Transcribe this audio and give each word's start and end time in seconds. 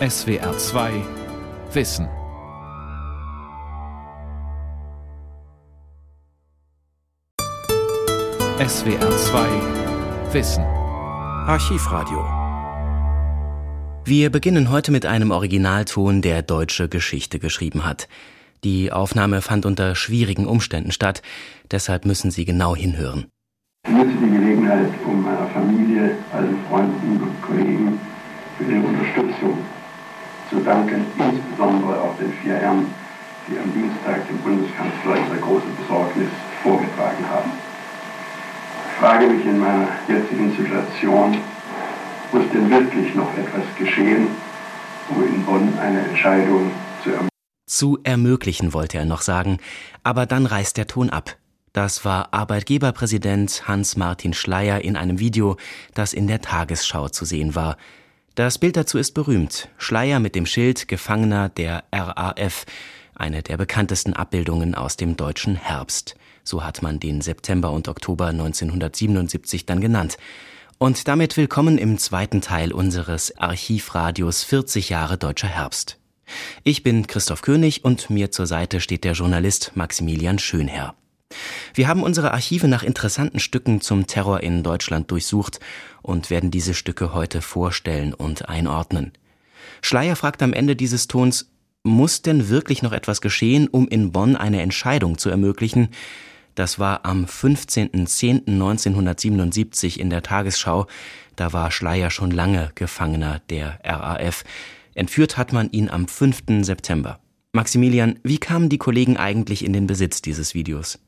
SWR 0.00 0.58
2 0.58 0.90
Wissen. 1.72 2.08
SWR 8.58 9.16
2 9.16 10.32
Wissen. 10.32 10.64
Archivradio. 10.64 12.24
Wir 14.04 14.30
beginnen 14.30 14.68
heute 14.72 14.90
mit 14.90 15.06
einem 15.06 15.30
Originalton, 15.30 16.22
der 16.22 16.42
deutsche 16.42 16.88
Geschichte 16.88 17.38
geschrieben 17.38 17.84
hat. 17.84 18.08
Die 18.64 18.90
Aufnahme 18.90 19.42
fand 19.42 19.64
unter 19.64 19.94
schwierigen 19.94 20.48
Umständen 20.48 20.90
statt, 20.90 21.22
deshalb 21.70 22.04
müssen 22.04 22.32
Sie 22.32 22.44
genau 22.44 22.74
hinhören. 22.74 23.26
Ich 23.86 23.92
nutze 23.92 24.16
die 24.20 24.30
Gelegenheit, 24.30 24.90
um 25.06 25.22
meiner 25.22 25.46
Familie, 25.50 26.16
allen 26.32 26.58
Freunden 26.68 27.22
und 27.22 27.42
Kollegen 27.42 28.00
für 28.58 28.64
ihre 28.64 28.80
Unterstützung 28.80 29.58
zu 30.50 30.60
danken, 30.60 31.06
insbesondere 31.18 32.00
auch 32.00 32.16
den 32.18 32.32
vier 32.42 32.54
Herren, 32.54 32.86
die 33.48 33.58
am 33.58 33.72
Dienstag 33.72 34.26
dem 34.28 34.38
Bundeskanzler 34.38 35.16
ihre 35.16 35.38
große 35.40 35.66
Besorgnis 35.80 36.28
vorgetragen 36.62 37.24
haben. 37.30 37.50
Ich 38.88 39.00
frage 39.00 39.26
mich 39.26 39.44
in 39.44 39.58
meiner 39.58 39.88
jetzigen 40.08 40.56
Situation, 40.56 41.36
muss 42.32 42.44
denn 42.52 42.70
wirklich 42.70 43.14
noch 43.14 43.30
etwas 43.36 43.64
geschehen, 43.78 44.28
um 45.10 45.26
in 45.26 45.44
Bonn 45.44 45.78
eine 45.78 46.00
Entscheidung 46.00 46.70
zu 47.02 47.10
ermöglichen? 47.10 47.28
Zu 47.66 47.98
ermöglichen 48.02 48.72
wollte 48.72 48.98
er 48.98 49.04
noch 49.04 49.22
sagen, 49.22 49.58
aber 50.02 50.26
dann 50.26 50.46
reißt 50.46 50.76
der 50.76 50.86
Ton 50.86 51.10
ab. 51.10 51.36
Das 51.72 52.04
war 52.04 52.32
Arbeitgeberpräsident 52.32 53.66
Hans-Martin 53.66 54.32
Schleyer 54.32 54.80
in 54.82 54.96
einem 54.96 55.18
Video, 55.18 55.56
das 55.92 56.12
in 56.12 56.28
der 56.28 56.40
Tagesschau 56.40 57.08
zu 57.08 57.24
sehen 57.24 57.56
war. 57.56 57.76
Das 58.34 58.58
Bild 58.58 58.76
dazu 58.76 58.98
ist 58.98 59.12
berühmt. 59.12 59.68
Schleyer 59.78 60.18
mit 60.18 60.34
dem 60.34 60.44
Schild 60.44 60.88
Gefangener 60.88 61.48
der 61.50 61.84
RAF, 61.92 62.66
eine 63.14 63.44
der 63.44 63.56
bekanntesten 63.56 64.12
Abbildungen 64.12 64.74
aus 64.74 64.96
dem 64.96 65.16
deutschen 65.16 65.54
Herbst. 65.54 66.16
So 66.42 66.64
hat 66.64 66.82
man 66.82 66.98
den 66.98 67.20
September 67.20 67.70
und 67.70 67.86
Oktober 67.86 68.26
1977 68.26 69.66
dann 69.66 69.80
genannt. 69.80 70.16
Und 70.78 71.06
damit 71.06 71.36
willkommen 71.36 71.78
im 71.78 71.96
zweiten 71.98 72.40
Teil 72.40 72.72
unseres 72.72 73.38
Archivradios 73.38 74.42
40 74.42 74.88
Jahre 74.88 75.16
deutscher 75.16 75.46
Herbst. 75.46 75.98
Ich 76.64 76.82
bin 76.82 77.06
Christoph 77.06 77.42
König 77.42 77.84
und 77.84 78.10
mir 78.10 78.32
zur 78.32 78.48
Seite 78.48 78.80
steht 78.80 79.04
der 79.04 79.12
Journalist 79.12 79.70
Maximilian 79.76 80.40
Schönherr. 80.40 80.96
Wir 81.74 81.88
haben 81.88 82.02
unsere 82.02 82.32
Archive 82.32 82.68
nach 82.68 82.82
interessanten 82.82 83.40
Stücken 83.40 83.80
zum 83.80 84.06
Terror 84.06 84.40
in 84.40 84.62
Deutschland 84.62 85.10
durchsucht 85.10 85.60
und 86.02 86.30
werden 86.30 86.50
diese 86.50 86.74
Stücke 86.74 87.14
heute 87.14 87.42
vorstellen 87.42 88.14
und 88.14 88.48
einordnen. 88.48 89.12
Schleier 89.82 90.16
fragt 90.16 90.42
am 90.42 90.52
Ende 90.52 90.76
dieses 90.76 91.08
Tons, 91.08 91.50
muss 91.82 92.22
denn 92.22 92.48
wirklich 92.48 92.82
noch 92.82 92.92
etwas 92.92 93.20
geschehen, 93.20 93.68
um 93.68 93.88
in 93.88 94.12
Bonn 94.12 94.36
eine 94.36 94.62
Entscheidung 94.62 95.18
zu 95.18 95.28
ermöglichen? 95.28 95.88
Das 96.54 96.78
war 96.78 97.04
am 97.04 97.26
15.10.1977 97.26 99.98
in 99.98 100.08
der 100.08 100.22
Tagesschau. 100.22 100.86
Da 101.36 101.52
war 101.52 101.70
Schleier 101.70 102.10
schon 102.10 102.30
lange 102.30 102.70
Gefangener 102.74 103.42
der 103.50 103.78
RAF. 103.84 104.44
Entführt 104.94 105.36
hat 105.36 105.52
man 105.52 105.70
ihn 105.70 105.90
am 105.90 106.08
5. 106.08 106.62
September. 106.62 107.18
Maximilian, 107.52 108.18
wie 108.22 108.38
kamen 108.38 108.68
die 108.68 108.78
Kollegen 108.78 109.16
eigentlich 109.16 109.64
in 109.64 109.72
den 109.72 109.86
Besitz 109.86 110.22
dieses 110.22 110.54
Videos? 110.54 110.98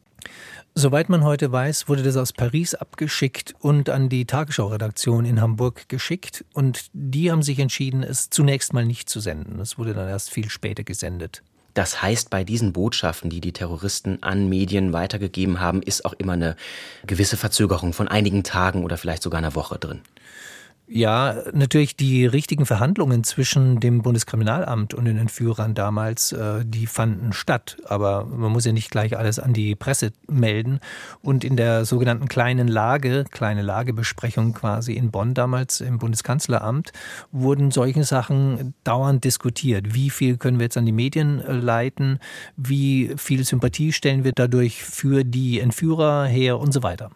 Soweit 0.75 1.09
man 1.09 1.25
heute 1.25 1.51
weiß, 1.51 1.89
wurde 1.89 2.03
das 2.03 2.17
aus 2.19 2.35
Paris 2.35 2.75
abgeschickt 2.75 3.55
und 3.61 3.89
an 3.89 4.11
die 4.11 4.27
Tagesschau-Redaktion 4.27 5.25
in 5.25 5.41
Hamburg 5.41 5.89
geschickt. 5.89 6.45
Und 6.53 6.87
die 6.93 7.31
haben 7.31 7.43
sich 7.43 7.59
entschieden, 7.59 8.03
es 8.03 8.29
zunächst 8.29 8.75
mal 8.75 8.85
nicht 8.85 9.09
zu 9.09 9.21
senden. 9.21 9.59
Es 9.61 9.79
wurde 9.79 9.95
dann 9.95 10.09
erst 10.09 10.31
viel 10.31 10.51
später 10.51 10.85
gesendet. 10.85 11.43
Das 11.73 12.01
heißt, 12.01 12.31
bei 12.31 12.45
diesen 12.45 12.73
Botschaften, 12.73 13.29
die 13.29 13.41
die 13.41 13.53
Terroristen 13.53 14.23
an 14.23 14.49
Medien 14.49 14.93
weitergegeben 14.93 15.61
haben, 15.61 15.83
ist 15.83 16.05
auch 16.05 16.15
immer 16.15 16.33
eine 16.33 16.57
gewisse 17.07 17.37
Verzögerung 17.37 17.93
von 17.93 18.09
einigen 18.09 18.45
Tagen 18.45 18.83
oder 18.83 18.97
vielleicht 18.97 19.23
sogar 19.23 19.39
einer 19.39 19.55
Woche 19.55 19.79
drin. 19.79 20.01
Ja, 20.89 21.43
natürlich 21.53 21.97
die 21.97 22.27
richtigen 22.27 22.65
Verhandlungen 22.65 23.25
zwischen 23.25 23.81
dem 23.81 24.03
Bundeskriminalamt 24.03 24.95
und 24.95 25.07
den 25.07 25.19
Entführern 25.19 25.75
damals, 25.75 26.31
äh, 26.31 26.65
die 26.65 26.87
fanden 26.87 27.33
statt. 27.33 27.77
Aber 27.87 28.25
man 28.25 28.53
muss 28.53 28.67
ja 28.67 28.73
nicht 28.73 28.93
gleich 28.93 29.19
alles 29.19 29.41
an 29.41 29.53
die 29.53 29.75
Presse 29.75 30.13
melden. 30.29 30.79
Und 31.23 31.43
in 31.43 31.57
der 31.57 31.85
sogenannten 31.85 32.29
kleinen 32.29 32.69
Lage, 32.69 33.25
kleine 33.33 33.63
Lagebesprechung 33.63 34.55
quasi 34.55 34.93
in 34.93 35.11
Bonn 35.11 35.35
damals 35.35 35.81
im 35.81 35.99
Bundeskanzleramt, 35.99 36.93
wurden 37.33 37.73
solche 37.73 38.05
Sachen 38.05 38.75
dauernd 38.85 39.25
diskutiert. 39.25 39.93
Wie 39.93 40.11
viel 40.11 40.37
können 40.37 40.61
wir 40.61 40.67
jetzt 40.67 40.77
an 40.77 40.87
die 40.87 40.93
Medien 40.93 41.41
äh, 41.41 41.53
leiten? 41.53 42.21
Wie 42.57 43.13
viel 43.17 43.43
Sympathie 43.45 43.93
stellen 43.93 44.23
wir 44.23 44.33
dadurch 44.33 44.85
für 44.85 45.25
die 45.25 45.59
Entführer 45.59 46.27
her 46.27 46.61
und 46.61 46.71
so 46.73 46.85
weiter? 46.85 47.11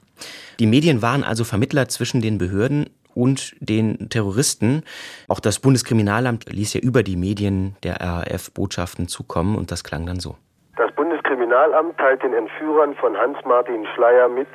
Die 0.58 0.66
Medien 0.66 1.02
waren 1.02 1.22
also 1.22 1.44
Vermittler 1.44 1.88
zwischen 1.88 2.20
den 2.20 2.36
Behörden 2.36 2.86
und 3.20 3.54
den 3.60 4.08
Terroristen. 4.08 4.82
Auch 5.28 5.40
das 5.40 5.60
Bundeskriminalamt 5.60 6.50
ließ 6.50 6.74
ja 6.74 6.80
über 6.80 7.02
die 7.02 7.16
Medien 7.16 7.76
der 7.84 8.00
RAF 8.00 8.50
Botschaften 8.54 9.08
zukommen 9.08 9.56
und 9.56 9.70
das 9.70 9.84
klang 9.84 10.06
dann 10.06 10.20
so. 10.20 10.36
Das 10.76 10.90
Bundeskriminalamt 10.92 11.98
teilt 11.98 12.22
den 12.22 12.32
Entführern 12.32 12.94
von 12.94 13.16
Hans-Martin 13.16 13.86
Schleier 13.94 14.28
mit. 14.28 14.48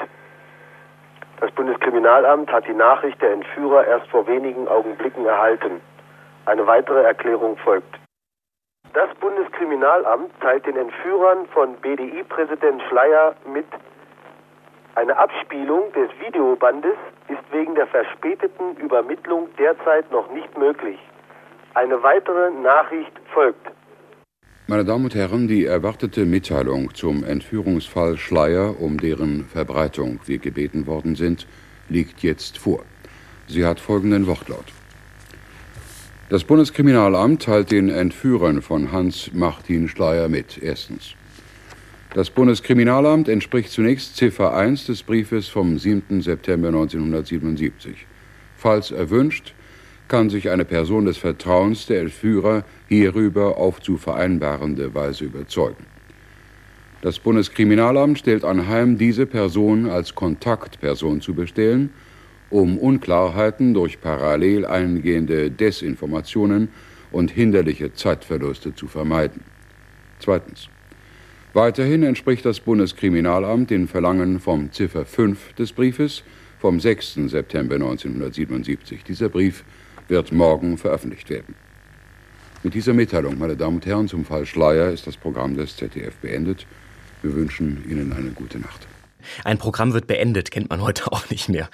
Das 1.40 1.52
Bundeskriminalamt 1.52 2.52
hat 2.52 2.66
die 2.68 2.74
Nachricht 2.74 3.22
der 3.22 3.34
Entführer 3.34 3.86
erst 3.86 4.08
vor 4.08 4.26
wenigen 4.26 4.68
Augenblicken 4.68 5.26
erhalten. 5.26 5.82
Eine 6.46 6.66
weitere 6.66 7.04
Erklärung 7.04 7.58
folgt. 7.58 8.00
Das 8.94 9.14
Bundeskriminalamt 9.20 10.32
teilt 10.40 10.66
den 10.66 10.78
Entführern 10.78 11.46
von 11.54 11.76
BDI-Präsident 11.76 12.82
Schleier 12.90 13.36
mit, 13.46 13.66
eine 14.96 15.18
Abspielung 15.18 15.92
des 15.94 16.10
Videobandes 16.26 16.96
ist 17.28 17.44
wegen 17.52 17.76
der 17.76 17.88
verspäteten 17.88 18.78
Übermittlung 18.78 19.50
derzeit 19.60 20.10
noch 20.12 20.32
nicht 20.32 20.58
möglich. 20.58 20.98
Eine 21.74 22.02
weitere 22.02 22.52
Nachricht 22.52 23.12
folgt. 23.34 23.68
Meine 24.68 24.86
Damen 24.86 25.04
und 25.04 25.14
Herren, 25.14 25.48
die 25.48 25.66
erwartete 25.66 26.26
Mitteilung 26.26 26.94
zum 26.96 27.24
Entführungsfall 27.24 28.18
Schleier, 28.18 28.80
um 28.80 28.98
deren 28.98 29.46
Verbreitung 29.46 30.20
wir 30.26 30.40
gebeten 30.40 30.88
worden 30.88 31.16
sind, 31.16 31.46
liegt 31.90 32.24
jetzt 32.24 32.58
vor. 32.58 32.80
Sie 33.48 33.66
hat 33.66 33.80
folgenden 33.80 34.26
Wortlaut. 34.26 34.66
Das 36.30 36.44
Bundeskriminalamt 36.46 37.44
teilt 37.44 37.70
den 37.70 37.90
Entführern 37.90 38.64
von 38.64 38.92
Hans 38.92 39.30
Martin 39.34 39.88
Schleier 39.88 40.30
mit. 40.30 40.58
Erstens. 40.58 41.16
Das 42.16 42.30
Bundeskriminalamt 42.30 43.28
entspricht 43.28 43.72
zunächst 43.72 44.16
Ziffer 44.16 44.56
1 44.56 44.86
des 44.86 45.04
Briefes 45.04 45.50
vom 45.50 45.78
7. 45.78 46.22
September 46.22 46.70
1977. 46.70 48.08
Falls 48.56 48.92
erwünscht, 48.92 49.54
kann 50.08 50.30
sich 50.30 50.50
eine 50.50 50.64
Person 50.64 51.04
des 51.04 51.18
Vertrauens 51.18 51.88
der 51.88 52.00
Entführer 52.00 52.64
hierüber 52.88 53.58
auf 53.58 53.82
zu 53.82 53.98
vereinbarende 53.98 54.96
Weise 54.96 55.26
überzeugen. 55.26 55.86
Das 57.02 57.20
Bundeskriminalamt 57.20 58.18
stellt 58.18 58.46
anheim, 58.46 58.98
diese 58.98 59.26
Person 59.26 59.90
als 59.90 60.16
Kontaktperson 60.16 61.20
zu 61.20 61.34
bestellen, 61.34 61.90
um 62.50 62.78
Unklarheiten 62.78 63.74
durch 63.74 64.00
parallel 64.00 64.66
eingehende 64.66 65.52
Desinformationen 65.52 66.70
und 67.12 67.30
hinderliche 67.30 67.94
Zeitverluste 67.94 68.74
zu 68.74 68.88
vermeiden. 68.88 69.44
Zweitens. 70.20 70.70
Weiterhin 71.56 72.04
entspricht 72.04 72.44
das 72.44 72.60
Bundeskriminalamt 72.60 73.70
den 73.70 73.88
Verlangen 73.88 74.42
vom 74.42 74.74
Ziffer 74.74 75.06
5 75.06 75.54
des 75.54 75.72
Briefes 75.72 76.22
vom 76.60 76.82
6. 76.82 77.14
September 77.28 77.76
1977. 77.76 79.06
Dieser 79.06 79.30
Brief 79.30 79.64
wird 80.10 80.34
morgen 80.34 80.78
veröffentlicht 80.78 81.30
werden. 81.30 81.56
Mit 82.62 82.74
dieser 82.74 82.94
Mitteilung, 82.94 83.40
meine 83.40 83.56
Damen 83.56 83.78
und 83.78 83.86
Herren, 83.86 84.10
zum 84.10 84.26
Fall 84.26 84.46
Schleier 84.46 84.92
ist 84.92 85.08
das 85.08 85.16
Programm 85.16 85.56
des 85.56 85.78
ZDF 85.78 86.18
beendet. 86.18 86.68
Wir 87.22 87.34
wünschen 87.34 87.86
Ihnen 87.90 88.12
eine 88.12 88.32
gute 88.32 88.60
Nacht. 88.60 88.86
Ein 89.44 89.58
Programm 89.58 89.94
wird 89.94 90.08
beendet, 90.08 90.52
kennt 90.52 90.70
man 90.70 90.82
heute 90.82 91.08
auch 91.12 91.30
nicht 91.30 91.50
mehr. 91.50 91.70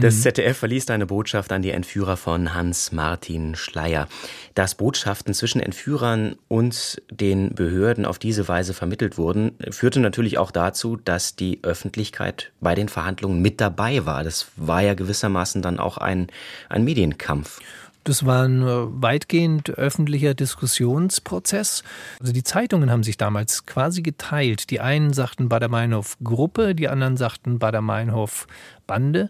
Das 0.00 0.16
mhm. 0.16 0.20
ZDF 0.20 0.58
verließ 0.58 0.90
eine 0.90 1.06
Botschaft 1.06 1.52
an 1.52 1.62
die 1.62 1.70
Entführer 1.70 2.16
von 2.16 2.54
Hans-Martin 2.54 3.54
Schleier. 3.54 4.08
Dass 4.54 4.74
Botschaften 4.74 5.34
zwischen 5.34 5.60
Entführern 5.60 6.36
und 6.48 7.02
den 7.10 7.54
Behörden 7.54 8.06
auf 8.06 8.18
diese 8.18 8.48
Weise 8.48 8.74
vermittelt 8.74 9.18
wurden, 9.18 9.52
führte 9.70 10.00
natürlich 10.00 10.38
auch 10.38 10.50
dazu, 10.50 10.96
dass 10.96 11.36
die 11.36 11.60
Öffentlichkeit 11.62 12.52
bei 12.60 12.74
den 12.74 12.88
Verhandlungen 12.88 13.42
mit 13.42 13.60
dabei 13.60 14.06
war. 14.06 14.24
Das 14.24 14.46
war 14.56 14.82
ja 14.82 14.94
gewissermaßen 14.94 15.62
dann 15.62 15.78
auch 15.78 15.98
ein, 15.98 16.28
ein 16.68 16.84
Medienkampf. 16.84 17.60
Das 18.06 18.24
war 18.24 18.44
ein 18.44 18.62
äh, 18.62 19.02
weitgehend 19.02 19.68
öffentlicher 19.70 20.32
Diskussionsprozess. 20.32 21.82
Also 22.20 22.32
die 22.32 22.44
Zeitungen 22.44 22.88
haben 22.88 23.02
sich 23.02 23.16
damals 23.16 23.66
quasi 23.66 24.00
geteilt. 24.00 24.70
Die 24.70 24.78
einen 24.78 25.12
sagten 25.12 25.48
Bader-Meinhof 25.48 26.16
Gruppe, 26.22 26.76
die 26.76 26.86
anderen 26.86 27.16
sagten 27.16 27.58
Bader-Meinhof 27.58 28.46
Bande. 28.86 29.28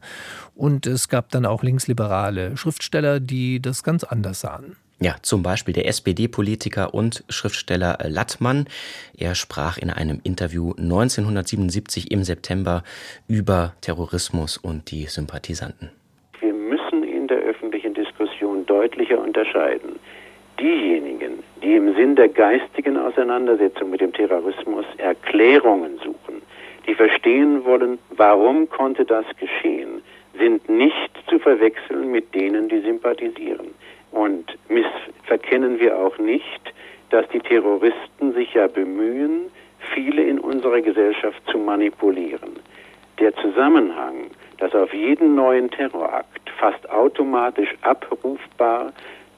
Und 0.55 0.87
es 0.87 1.08
gab 1.08 1.31
dann 1.31 1.46
auch 1.46 1.62
linksliberale 1.62 2.58
Schriftsteller, 2.58 3.19
die 3.19 3.62
das 3.62 3.82
ganz 3.82 4.05
anders 4.05 4.40
sahen. 4.40 4.76
Ja, 5.00 5.17
zum 5.23 5.43
Beispiel 5.43 5.73
der 5.73 5.88
SPD-Politiker 5.88 6.93
und 6.93 7.25
Schriftsteller 7.31 7.99
Lattmann. 8.05 8.67
Er 9.17 9.34
sprach 9.34 9.78
in 9.78 9.88
einem 9.88 10.20
Interview 10.23 10.75
1977 10.75 12.11
im 12.11 12.25
September 12.25 12.84
über 13.26 13.73
Terrorismus 13.81 14.58
und 14.58 14.90
die 14.90 15.06
Sympathisanten. 15.06 15.88
Der 17.28 17.38
öffentlichen 17.38 17.94
Diskussion 17.94 18.64
deutlicher 18.67 19.20
unterscheiden. 19.20 19.99
Diejenigen, 20.61 21.43
die 21.62 21.75
im 21.75 21.94
Sinn 21.94 22.17
der 22.17 22.28
geistigen 22.28 22.96
Auseinandersetzung 22.96 23.90
mit 23.90 24.00
dem 24.00 24.12
Terrorismus 24.12 24.87
Erklärungen 24.99 25.99
suchen, 25.99 26.43
die 26.87 26.94
verstehen 26.94 27.64
wollen, 27.64 27.99
warum 28.11 28.69
konnte 28.69 29.05
das 29.05 29.26
geschehen, 29.38 30.02
sind 30.38 30.69
nicht 30.69 31.11
zu 31.28 31.38
verwechseln 31.38 32.11
mit 32.11 32.34
denen, 32.34 32.69
die 32.69 32.81
sympathisieren. 32.81 33.75
Und 34.12 34.56
missverkennen 34.69 35.81
wir 35.81 35.99
auch 35.99 36.17
nicht, 36.19 36.73
dass 37.11 37.28
die 37.28 37.40
Terroristen 37.40 38.32
sich 38.32 38.55
ja 38.55 38.67
bemühen, 38.67 39.50
viele 39.94 40.23
in 40.23 40.38
unserer 40.38 40.81
Gesellschaft 40.81 41.40
zu 41.50 41.58
manipulieren. 41.58 42.56
Der 43.19 43.34
Zusammenhang, 43.37 44.31
dass 44.58 44.75
auf 44.75 44.93
jeden 44.93 45.35
neuen 45.35 45.70
Terrorakt 45.70 46.50
fast 46.58 46.88
automatisch 46.91 47.75
abrufbar 47.82 48.93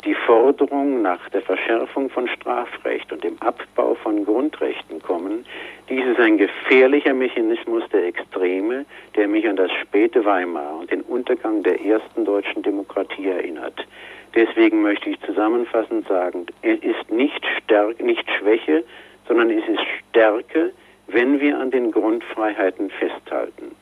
die 0.04 0.14
Forderung 0.14 1.02
nach 1.02 1.28
der 1.30 1.42
Verschärfung 1.42 2.08
von 2.08 2.28
Strafrecht 2.28 3.12
und 3.12 3.24
dem 3.24 3.36
Abbau 3.40 3.94
von 3.96 4.24
Grundrechten 4.24 5.02
kommen, 5.02 5.44
dies 5.88 6.04
ist 6.04 6.20
ein 6.20 6.38
gefährlicher 6.38 7.14
Mechanismus 7.14 7.82
der 7.92 8.06
Extreme, 8.06 8.84
der 9.16 9.26
mich 9.26 9.48
an 9.48 9.56
das 9.56 9.72
späte 9.72 10.24
Weimar 10.24 10.78
und 10.78 10.90
den 10.90 11.00
Untergang 11.02 11.62
der 11.62 11.84
ersten 11.84 12.24
deutschen 12.24 12.62
Demokratie 12.62 13.26
erinnert. 13.26 13.86
Deswegen 14.34 14.82
möchte 14.82 15.10
ich 15.10 15.20
zusammenfassend 15.22 16.06
sagen, 16.06 16.46
es 16.62 16.78
ist 16.80 17.10
nicht, 17.10 17.44
Stärke, 17.64 18.04
nicht 18.04 18.24
Schwäche, 18.38 18.84
sondern 19.26 19.50
es 19.50 19.66
ist 19.66 19.80
Stärke, 20.10 20.72
wenn 21.06 21.40
wir 21.40 21.58
an 21.58 21.70
den 21.70 21.90
Grundfreiheiten 21.90 22.90
festhalten. 22.90 23.74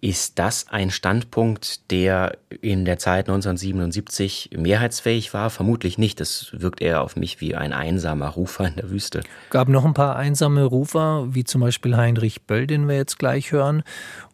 Ist 0.00 0.38
das 0.38 0.68
ein 0.68 0.90
Standpunkt, 0.90 1.90
der 1.90 2.38
in 2.60 2.84
der 2.84 2.98
Zeit 2.98 3.28
1977 3.28 4.50
mehrheitsfähig 4.56 5.34
war? 5.34 5.50
Vermutlich 5.50 5.98
nicht. 5.98 6.20
Das 6.20 6.50
wirkt 6.52 6.80
eher 6.80 7.02
auf 7.02 7.16
mich 7.16 7.40
wie 7.40 7.56
ein 7.56 7.72
einsamer 7.72 8.28
Rufer 8.28 8.68
in 8.68 8.76
der 8.76 8.90
Wüste. 8.90 9.22
Gab 9.50 9.68
noch 9.68 9.84
ein 9.84 9.94
paar 9.94 10.14
einsame 10.14 10.62
Rufer, 10.62 11.26
wie 11.30 11.42
zum 11.42 11.62
Beispiel 11.62 11.96
Heinrich 11.96 12.42
Böll, 12.42 12.68
den 12.68 12.86
wir 12.86 12.94
jetzt 12.94 13.18
gleich 13.18 13.50
hören. 13.50 13.82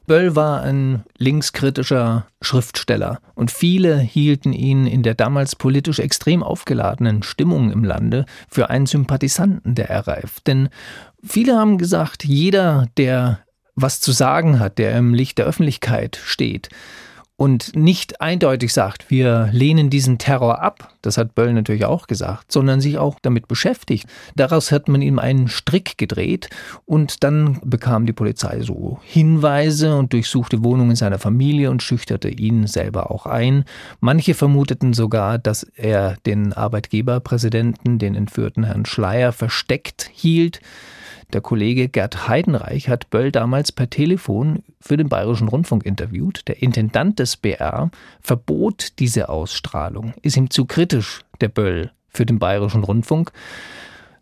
Böll 0.06 0.37
war 0.37 0.61
ein 0.61 1.02
linkskritischer 1.16 2.26
Schriftsteller 2.43 3.20
und 3.34 3.50
viele 3.50 3.99
hielten 3.99 4.52
ihn 4.52 4.87
in 4.87 5.02
der 5.02 5.14
damals 5.14 5.56
politisch 5.56 5.99
extrem 5.99 6.43
aufgeladenen 6.43 7.22
Stimmung 7.22 7.72
im 7.72 7.84
Lande 7.84 8.26
für 8.49 8.69
einen 8.69 8.84
Sympathisanten 8.84 9.75
der 9.75 10.06
RAF. 10.06 10.40
Denn 10.40 10.69
viele 11.22 11.56
haben 11.56 11.78
gesagt, 11.78 12.22
jeder, 12.25 12.87
der 12.99 13.44
was 13.75 14.00
zu 14.00 14.12
sagen 14.12 14.61
hat, 14.61 14.79
der 14.79 14.97
im 14.97 15.15
Licht 15.15 15.38
der 15.38 15.47
Öffentlichkeit 15.47 16.19
steht, 16.23 16.69
und 17.37 17.75
nicht 17.75 18.21
eindeutig 18.21 18.73
sagt, 18.73 19.11
wir 19.11 19.49
lehnen 19.50 19.91
diesen 19.91 20.19
Terror 20.19 20.62
ab, 20.62 20.94
das 21.03 21.19
hat 21.19 21.35
Böll 21.35 21.53
natürlich 21.53 21.85
auch 21.85 22.06
gesagt, 22.06 22.53
sondern 22.53 22.81
sich 22.81 22.97
auch 22.97 23.19
damit 23.21 23.49
beschäftigt. 23.49 24.06
Daraus 24.37 24.71
hat 24.71 24.87
man 24.87 25.03
ihm 25.03 25.19
einen 25.19 25.49
Strick 25.49 25.99
gedreht 25.99 26.49
und 26.85 27.25
dann 27.25 27.59
bekam 27.65 28.06
die 28.06 28.12
Polizei 28.12 28.61
so 28.61 29.00
Hinweise 29.03 29.97
und 29.97 30.12
durchsuchte 30.12 30.62
Wohnungen 30.62 30.94
seiner 30.94 31.19
Familie 31.19 31.73
und 31.73 31.82
schüchterte 31.82 32.29
ihn 32.29 32.69
selber 32.69 33.11
auch 33.11 33.26
ein. 33.26 33.65
Manche 33.99 34.35
vermuteten 34.35 34.93
sogar, 34.93 35.38
dass 35.38 35.65
er 35.65 36.17
den 36.26 36.53
Arbeitgeberpräsidenten, 36.53 37.99
den 37.99 38.15
entführten 38.15 38.62
Herrn 38.62 38.87
Schleier, 38.87 39.32
versteckt 39.32 40.09
hielt. 40.12 40.61
Der 41.35 41.41
Kollege 41.41 41.89
Gerd 41.89 42.29
Heidenreich 42.29 42.89
hat 42.89 43.11
Böll 43.11 43.33
damals 43.33 43.73
per 43.73 43.91
Telefon 43.91 44.63
für 44.81 44.97
den 44.97 45.09
Bayerischen 45.09 45.49
Rundfunk 45.49 45.85
interviewt. 45.85 46.47
Der 46.47 46.63
Intendant 46.63 47.19
des 47.19 47.37
BR 47.37 47.91
verbot 48.21 49.01
diese 49.01 49.29
Ausstrahlung, 49.29 50.15
ist 50.23 50.37
ihm 50.37 50.49
zu 50.49 50.65
kritisch, 50.65 51.23
der 51.41 51.49
Böll, 51.49 51.91
für 52.09 52.25
den 52.25 52.39
Bayerischen 52.39 52.85
Rundfunk. 52.85 53.33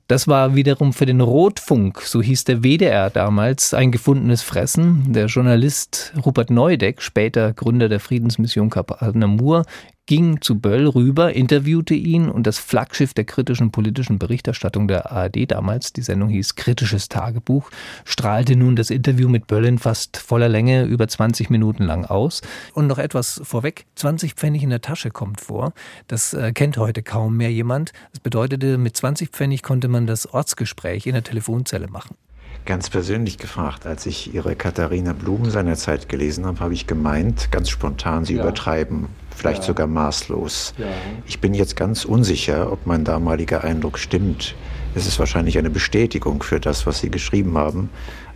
Das 0.09 0.27
war 0.27 0.55
wiederum 0.55 0.95
für 0.95 1.05
den 1.05 1.21
Rotfunk, 1.21 2.01
so 2.01 2.23
hieß 2.23 2.45
der 2.45 2.63
WDR 2.63 3.11
damals, 3.11 3.75
ein 3.75 3.93
gefundenes 3.93 4.41
Fressen. 4.41 5.13
Der 5.13 5.27
Journalist 5.27 6.15
Rupert 6.25 6.49
Neudeck, 6.49 7.03
später 7.03 7.53
Gründer 7.53 7.91
der 7.91 8.01
Friedensmission 8.01 8.71
Kap 8.71 9.15
Namur, 9.15 9.67
ging 10.07 10.41
zu 10.41 10.59
Böll 10.59 10.89
rüber, 10.89 11.33
interviewte 11.33 11.95
ihn 11.95 12.29
und 12.29 12.47
das 12.47 12.59
Flaggschiff 12.59 13.15
der 13.15 13.25
kritischen 13.25 13.71
politischen 13.71 14.19
Berichterstattung 14.19 14.89
der 14.89 15.13
ARD 15.13 15.51
damals, 15.51 15.93
die 15.93 16.03
Sendung 16.03 16.29
hieß 16.29 16.57
Kritisches 16.57 17.09
Tagebuch, 17.09 17.71
strahlte 18.05 18.57
nun 18.57 18.77
das 18.77 18.91
Interview 18.91 19.29
mit 19.29 19.47
Böll 19.47 19.65
in 19.65 19.79
fast 19.79 20.17
voller 20.17 20.49
Länge 20.49 20.85
über 20.85 21.07
20 21.07 21.51
Minuten 21.51 21.85
lang 21.85 22.05
aus. 22.05 22.43
Und 22.75 22.89
noch 22.89 22.99
etwas 22.99 23.41
vorweg, 23.45 23.87
20 23.95 24.35
Pfennig 24.35 24.63
in 24.63 24.71
der 24.71 24.81
Tasche 24.81 25.11
kommt 25.11 25.41
vor. 25.41 25.73
Das 26.09 26.35
äh, 26.35 26.53
kennt 26.53 26.77
heute 26.77 27.03
kaum 27.03 27.37
mehr 27.37 27.53
jemand. 27.53 27.93
Das 28.11 28.21
bedeutete, 28.21 28.79
mit 28.79 28.97
20 28.97 29.31
Pfennig 29.31 29.63
konnte 29.63 29.89
man 29.89 30.07
das 30.07 30.27
Ortsgespräch 30.27 31.07
in 31.07 31.15
der 31.15 31.25
Telefonzelle 31.25 31.89
machen 31.89 32.17
ganz 32.65 32.91
persönlich 32.91 33.39
gefragt. 33.39 33.87
Als 33.87 34.07
ich 34.07 34.35
Ihre 34.35 34.55
Katharina 34.57 35.13
Blum 35.13 35.51
seinerzeit 35.51 36.09
gelesen 36.09 36.47
habe, 36.47 36.61
habe 36.61 36.75
ich 36.75 36.87
gemeint, 36.87 37.51
ganz 37.51 37.71
spontan, 37.71 38.25
Sie 38.25 38.35
ja. 38.35 38.43
übertreiben, 38.43 39.07
vielleicht 39.37 39.63
ja. 39.63 39.67
sogar 39.69 39.87
maßlos. 39.87 40.75
Ja. 40.79 40.87
Ich 41.27 41.41
bin 41.41 41.55
jetzt 41.55 41.77
ganz 41.77 42.05
unsicher, 42.05 42.71
ob 42.73 42.87
mein 42.87 43.05
damaliger 43.05 43.65
Eindruck 43.65 43.99
stimmt. 43.99 44.55
Es 44.95 45.07
ist 45.07 45.19
wahrscheinlich 45.19 45.59
eine 45.59 45.71
Bestätigung 45.71 46.43
für 46.43 46.61
das, 46.61 46.87
was 46.87 47.01
Sie 47.01 47.11
geschrieben 47.11 47.57
haben, 47.57 47.91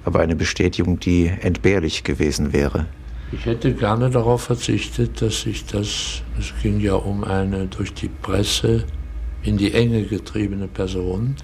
aber 0.05 0.21
eine 0.21 0.37
Bestätigung, 0.37 0.99
die 0.99 1.27
entbehrlich 1.27 2.05
gewesen 2.05 2.53
wäre. 2.53 2.87
Ich 3.33 3.45
hätte 3.45 3.75
gerne 3.75 4.09
darauf 4.09 4.45
verzichtet, 4.45 5.21
dass 5.21 5.47
ich 5.47 5.67
das, 5.67 6.23
es 6.39 6.53
ging 6.63 6.79
ja 6.79 6.95
um 6.95 7.25
eine 7.25 7.67
durch 7.67 7.93
die 7.93 8.09
Presse 8.09 8.85
in 9.43 9.57
die 9.57 9.73
Enge 9.73 10.05
getriebene 10.05 10.69
Person, 10.69 11.35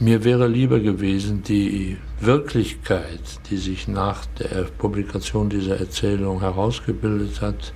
mir 0.00 0.24
wäre 0.24 0.46
lieber 0.46 0.80
gewesen, 0.80 1.42
die 1.42 1.96
Wirklichkeit, 2.20 3.20
die 3.50 3.56
sich 3.56 3.88
nach 3.88 4.26
der 4.26 4.64
Publikation 4.64 5.48
dieser 5.48 5.78
Erzählung 5.78 6.40
herausgebildet 6.40 7.40
hat, 7.40 7.72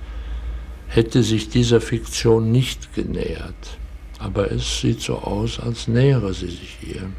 hätte 0.87 1.23
sich 1.23 1.49
dieser 1.49 1.81
Fiktion 1.81 2.51
nicht 2.51 2.93
genähert. 2.93 3.77
Aber 4.19 4.51
es 4.51 4.79
sieht 4.79 5.01
so 5.01 5.17
aus, 5.17 5.59
als 5.59 5.87
nähere 5.87 6.33
sie 6.33 6.47
sich 6.47 6.77
ihr. 6.87 7.09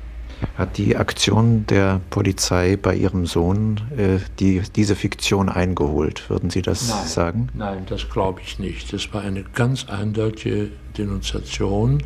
Hat 0.56 0.78
die 0.78 0.96
Aktion 0.96 1.66
der 1.66 2.00
Polizei 2.10 2.76
bei 2.76 2.94
Ihrem 2.94 3.26
Sohn 3.26 3.80
äh, 3.96 4.18
die, 4.38 4.62
diese 4.74 4.94
Fiktion 4.94 5.48
eingeholt? 5.48 6.28
Würden 6.28 6.50
Sie 6.50 6.62
das 6.62 6.88
nein, 6.88 7.06
sagen? 7.06 7.48
Nein, 7.54 7.86
das 7.88 8.08
glaube 8.08 8.40
ich 8.42 8.58
nicht. 8.58 8.92
Es 8.92 9.12
war 9.12 9.22
eine 9.22 9.42
ganz 9.42 9.86
eindeutige 9.88 10.70
Denunziation 10.96 12.02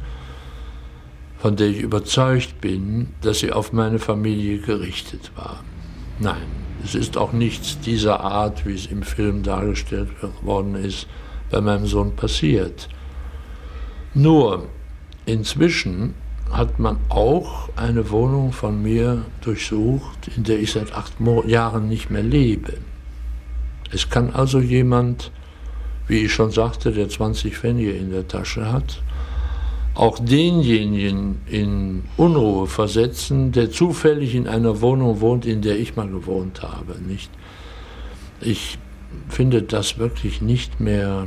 von 1.38 1.56
der 1.56 1.68
ich 1.68 1.80
überzeugt 1.80 2.60
bin, 2.60 3.08
dass 3.22 3.40
sie 3.40 3.52
auf 3.52 3.72
meine 3.72 3.98
Familie 3.98 4.58
gerichtet 4.58 5.30
war. 5.36 5.62
Nein, 6.18 6.42
es 6.84 6.94
ist 6.94 7.16
auch 7.16 7.32
nichts 7.32 7.78
dieser 7.80 8.20
Art, 8.20 8.66
wie 8.66 8.74
es 8.74 8.86
im 8.86 9.02
Film 9.02 9.42
dargestellt 9.42 10.08
worden 10.42 10.74
ist, 10.74 11.06
bei 11.50 11.60
meinem 11.60 11.86
Sohn 11.86 12.16
passiert. 12.16 12.88
Nur 14.14 14.66
inzwischen 15.26 16.14
hat 16.50 16.78
man 16.78 16.98
auch 17.08 17.68
eine 17.76 18.10
Wohnung 18.10 18.52
von 18.52 18.82
mir 18.82 19.24
durchsucht, 19.42 20.30
in 20.36 20.44
der 20.44 20.58
ich 20.58 20.72
seit 20.72 20.92
acht 20.92 21.14
Jahren 21.46 21.88
nicht 21.88 22.10
mehr 22.10 22.22
lebe. 22.22 22.74
Es 23.92 24.10
kann 24.10 24.30
also 24.30 24.58
jemand, 24.58 25.30
wie 26.06 26.24
ich 26.24 26.32
schon 26.32 26.50
sagte, 26.50 26.92
der 26.92 27.08
20 27.08 27.56
Pfennige 27.56 27.92
in 27.92 28.10
der 28.10 28.26
Tasche 28.26 28.70
hat, 28.72 29.02
auch 29.98 30.20
denjenigen 30.20 31.40
in 31.46 32.04
Unruhe 32.16 32.68
versetzen, 32.68 33.50
der 33.50 33.72
zufällig 33.72 34.36
in 34.36 34.46
einer 34.46 34.80
Wohnung 34.80 35.20
wohnt, 35.20 35.44
in 35.44 35.60
der 35.60 35.76
ich 35.76 35.96
mal 35.96 36.08
gewohnt 36.08 36.62
habe. 36.62 37.00
Nicht? 37.04 37.32
Ich 38.40 38.78
finde 39.28 39.62
das 39.62 39.98
wirklich 39.98 40.40
nicht 40.40 40.78
mehr 40.78 41.26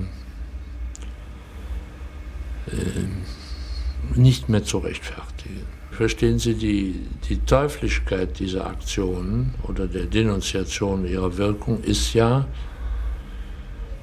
äh, 2.68 4.18
nicht 4.18 4.48
mehr 4.48 4.64
zu 4.64 4.78
rechtfertigen. 4.78 5.66
Verstehen 5.92 6.40
Sie 6.40 6.54
die, 6.54 6.96
die 7.28 7.40
Teuflischkeit 7.40 8.40
dieser 8.40 8.68
Aktionen 8.68 9.54
oder 9.68 9.86
der 9.86 10.06
Denunziation 10.06 11.06
ihrer 11.06 11.36
Wirkung 11.36 11.84
ist 11.84 12.14
ja 12.14 12.48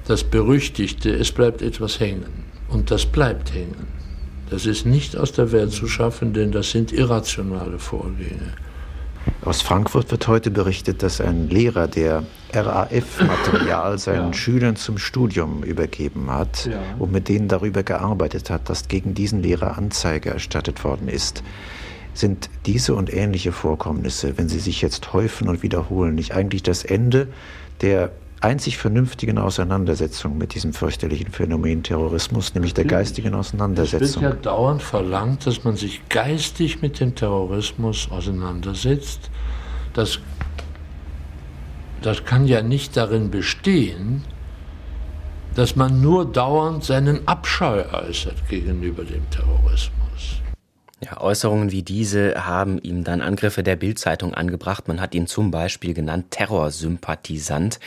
das 0.05 0.23
Berüchtigte, 0.23 1.11
es 1.11 1.31
bleibt 1.31 1.63
etwas 1.63 1.99
hängen. 1.99 2.43
Und 2.69 2.91
das 2.91 3.07
bleibt 3.07 3.51
hängen. 3.51 3.87
Das 4.49 4.65
ist 4.65 4.85
nicht 4.85 5.15
aus 5.15 5.31
der 5.31 5.51
Welt 5.51 5.71
zu 5.71 5.87
schaffen, 5.87 6.33
denn 6.33 6.51
das 6.51 6.71
sind 6.71 6.91
irrationale 6.91 7.79
Vorgänge. 7.79 8.53
Aus 9.43 9.61
Frankfurt 9.61 10.11
wird 10.11 10.27
heute 10.27 10.49
berichtet, 10.49 11.03
dass 11.03 11.21
ein 11.21 11.49
Lehrer, 11.49 11.87
der 11.87 12.23
RAF-Material 12.53 13.99
seinen 13.99 14.27
ja. 14.27 14.33
Schülern 14.33 14.75
zum 14.75 14.97
Studium 14.97 15.63
übergeben 15.63 16.31
hat 16.31 16.65
ja. 16.65 16.79
und 16.97 17.11
mit 17.11 17.29
denen 17.29 17.47
darüber 17.47 17.83
gearbeitet 17.83 18.49
hat, 18.49 18.69
dass 18.69 18.87
gegen 18.87 19.13
diesen 19.13 19.43
Lehrer 19.43 19.77
Anzeige 19.77 20.31
erstattet 20.31 20.83
worden 20.83 21.07
ist. 21.07 21.43
Sind 22.13 22.49
diese 22.65 22.95
und 22.95 23.13
ähnliche 23.13 23.51
Vorkommnisse, 23.51 24.37
wenn 24.37 24.49
sie 24.49 24.59
sich 24.59 24.81
jetzt 24.81 25.13
häufen 25.13 25.47
und 25.47 25.63
wiederholen, 25.63 26.15
nicht 26.15 26.33
eigentlich 26.33 26.63
das 26.63 26.83
Ende 26.83 27.27
der 27.81 28.11
einzig 28.41 28.77
vernünftigen 28.77 29.37
Auseinandersetzung 29.37 30.37
mit 30.37 30.53
diesem 30.53 30.73
fürchterlichen 30.73 31.31
Phänomen 31.31 31.83
Terrorismus, 31.83 32.53
nämlich 32.53 32.73
der 32.73 32.85
geistigen 32.85 33.33
Auseinandersetzung. 33.33 34.05
Es 34.05 34.21
wird 34.21 34.23
ja 34.23 34.41
dauernd 34.41 34.81
verlangt, 34.81 35.45
dass 35.45 35.63
man 35.63 35.75
sich 35.75 36.07
geistig 36.09 36.81
mit 36.81 36.99
dem 36.99 37.15
Terrorismus 37.15 38.09
auseinandersetzt. 38.11 39.29
Das, 39.93 40.19
das 42.01 42.23
kann 42.23 42.47
ja 42.47 42.61
nicht 42.61 42.95
darin 42.95 43.29
bestehen, 43.29 44.23
dass 45.55 45.75
man 45.75 46.01
nur 46.01 46.25
dauernd 46.25 46.83
seinen 46.83 47.27
Abscheu 47.27 47.83
äußert 47.91 48.47
gegenüber 48.47 49.03
dem 49.03 49.29
Terrorismus. 49.29 49.99
Ja, 51.01 51.21
Äußerungen 51.21 51.71
wie 51.71 51.81
diese 51.81 52.45
haben 52.45 52.77
ihm 52.79 53.03
dann 53.03 53.21
Angriffe 53.21 53.63
der 53.63 53.77
Bildzeitung 53.77 54.33
angebracht. 54.33 54.87
Man 54.87 54.99
hat 54.99 55.15
ihn 55.15 55.27
zum 55.27 55.49
Beispiel 55.49 55.93
genannt 55.93 56.31
Terrorsympathisant. 56.31 57.79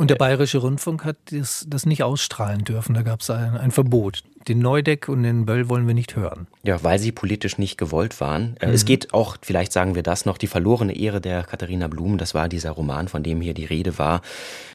Und 0.00 0.08
der 0.08 0.16
Bayerische 0.16 0.56
Rundfunk 0.56 1.04
hat 1.04 1.18
das, 1.30 1.66
das 1.68 1.84
nicht 1.84 2.02
ausstrahlen 2.02 2.64
dürfen. 2.64 2.94
Da 2.94 3.02
gab 3.02 3.20
es 3.20 3.28
ein, 3.28 3.58
ein, 3.58 3.70
Verbot. 3.70 4.22
Den 4.48 4.60
Neudeck 4.60 5.10
und 5.10 5.24
den 5.24 5.44
Böll 5.44 5.68
wollen 5.68 5.86
wir 5.86 5.92
nicht 5.92 6.16
hören. 6.16 6.46
Ja, 6.62 6.82
weil 6.82 6.98
sie 6.98 7.12
politisch 7.12 7.58
nicht 7.58 7.76
gewollt 7.76 8.18
waren. 8.18 8.56
Äh, 8.60 8.68
mhm. 8.68 8.72
Es 8.72 8.86
geht 8.86 9.12
auch, 9.12 9.36
vielleicht 9.42 9.74
sagen 9.74 9.94
wir 9.94 10.02
das 10.02 10.24
noch, 10.24 10.38
die 10.38 10.46
verlorene 10.46 10.96
Ehre 10.96 11.20
der 11.20 11.42
Katharina 11.42 11.86
Blum. 11.86 12.16
Das 12.16 12.32
war 12.32 12.48
dieser 12.48 12.70
Roman, 12.70 13.08
von 13.08 13.22
dem 13.22 13.42
hier 13.42 13.52
die 13.52 13.66
Rede 13.66 13.98
war, 13.98 14.22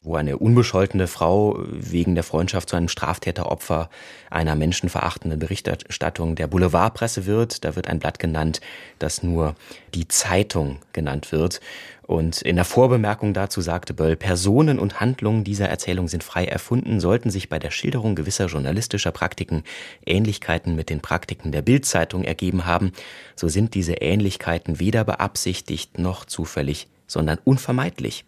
wo 0.04 0.14
eine 0.14 0.38
unbescholtene 0.38 1.08
Frau 1.08 1.58
wegen 1.70 2.14
der 2.14 2.22
Freundschaft 2.22 2.68
zu 2.68 2.76
einem 2.76 2.86
Straftäteropfer 2.86 3.90
einer 4.30 4.54
menschenverachtenden 4.54 5.40
Berichterstattung 5.40 6.36
der 6.36 6.46
Boulevardpresse 6.46 7.26
wird. 7.26 7.64
Da 7.64 7.74
wird 7.74 7.88
ein 7.88 7.98
Blatt 7.98 8.20
genannt, 8.20 8.60
das 9.00 9.24
nur 9.24 9.56
die 9.92 10.06
Zeitung 10.06 10.78
genannt 10.92 11.32
wird. 11.32 11.60
Und 12.06 12.40
in 12.42 12.54
der 12.54 12.64
Vorbemerkung 12.64 13.34
dazu 13.34 13.60
sagte 13.60 13.92
Böll, 13.92 14.16
Personen 14.16 14.78
und 14.78 15.00
Handlungen 15.00 15.42
dieser 15.42 15.68
Erzählung 15.68 16.06
sind 16.06 16.22
frei 16.22 16.44
erfunden, 16.44 17.00
sollten 17.00 17.30
sich 17.30 17.48
bei 17.48 17.58
der 17.58 17.72
Schilderung 17.72 18.14
gewisser 18.14 18.46
journalistischer 18.46 19.10
Praktiken 19.10 19.64
Ähnlichkeiten 20.04 20.76
mit 20.76 20.88
den 20.88 21.00
Praktiken 21.00 21.50
der 21.50 21.62
Bildzeitung 21.62 22.22
ergeben 22.22 22.64
haben, 22.64 22.92
so 23.34 23.48
sind 23.48 23.74
diese 23.74 23.94
Ähnlichkeiten 23.94 24.78
weder 24.78 25.04
beabsichtigt 25.04 25.98
noch 25.98 26.24
zufällig, 26.24 26.86
sondern 27.08 27.38
unvermeidlich. 27.42 28.24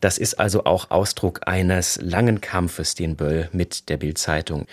Das 0.00 0.16
ist 0.16 0.34
also 0.34 0.64
auch 0.64 0.92
Ausdruck 0.92 1.40
eines 1.48 1.98
langen 2.00 2.40
Kampfes, 2.40 2.94
den 2.94 3.16
Böll 3.16 3.48
mit 3.52 3.88
der 3.88 3.96
Bildzeitung 3.96 4.66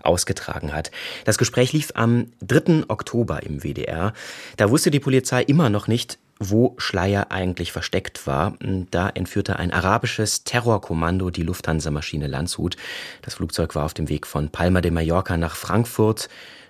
ausgetragen 0.00 0.72
hat. 0.72 0.90
Das 1.24 1.38
Gespräch 1.38 1.72
lief 1.72 1.92
am 1.94 2.32
3. 2.40 2.84
Oktober 2.88 3.42
im 3.44 3.62
WDR. 3.62 4.12
Da 4.56 4.70
wusste 4.70 4.90
die 4.90 5.00
Polizei 5.00 5.42
immer 5.42 5.70
noch 5.70 5.86
nicht, 5.86 6.18
wo 6.38 6.74
Schleier 6.78 7.30
eigentlich 7.30 7.72
versteckt 7.72 8.26
war. 8.26 8.56
Da 8.90 9.08
entführte 9.08 9.56
ein 9.56 9.72
arabisches 9.72 10.44
Terrorkommando 10.44 11.30
die 11.30 11.42
Lufthansa-Maschine 11.42 12.26
Landshut. 12.26 12.76
Das 13.22 13.34
Flugzeug 13.34 13.74
war 13.74 13.84
auf 13.84 13.94
dem 13.94 14.08
Weg 14.08 14.26
von 14.26 14.50
Palma 14.50 14.80
de 14.80 14.90
Mallorca 14.90 15.36
nach 15.36 15.56
Frankfurt. 15.56 16.28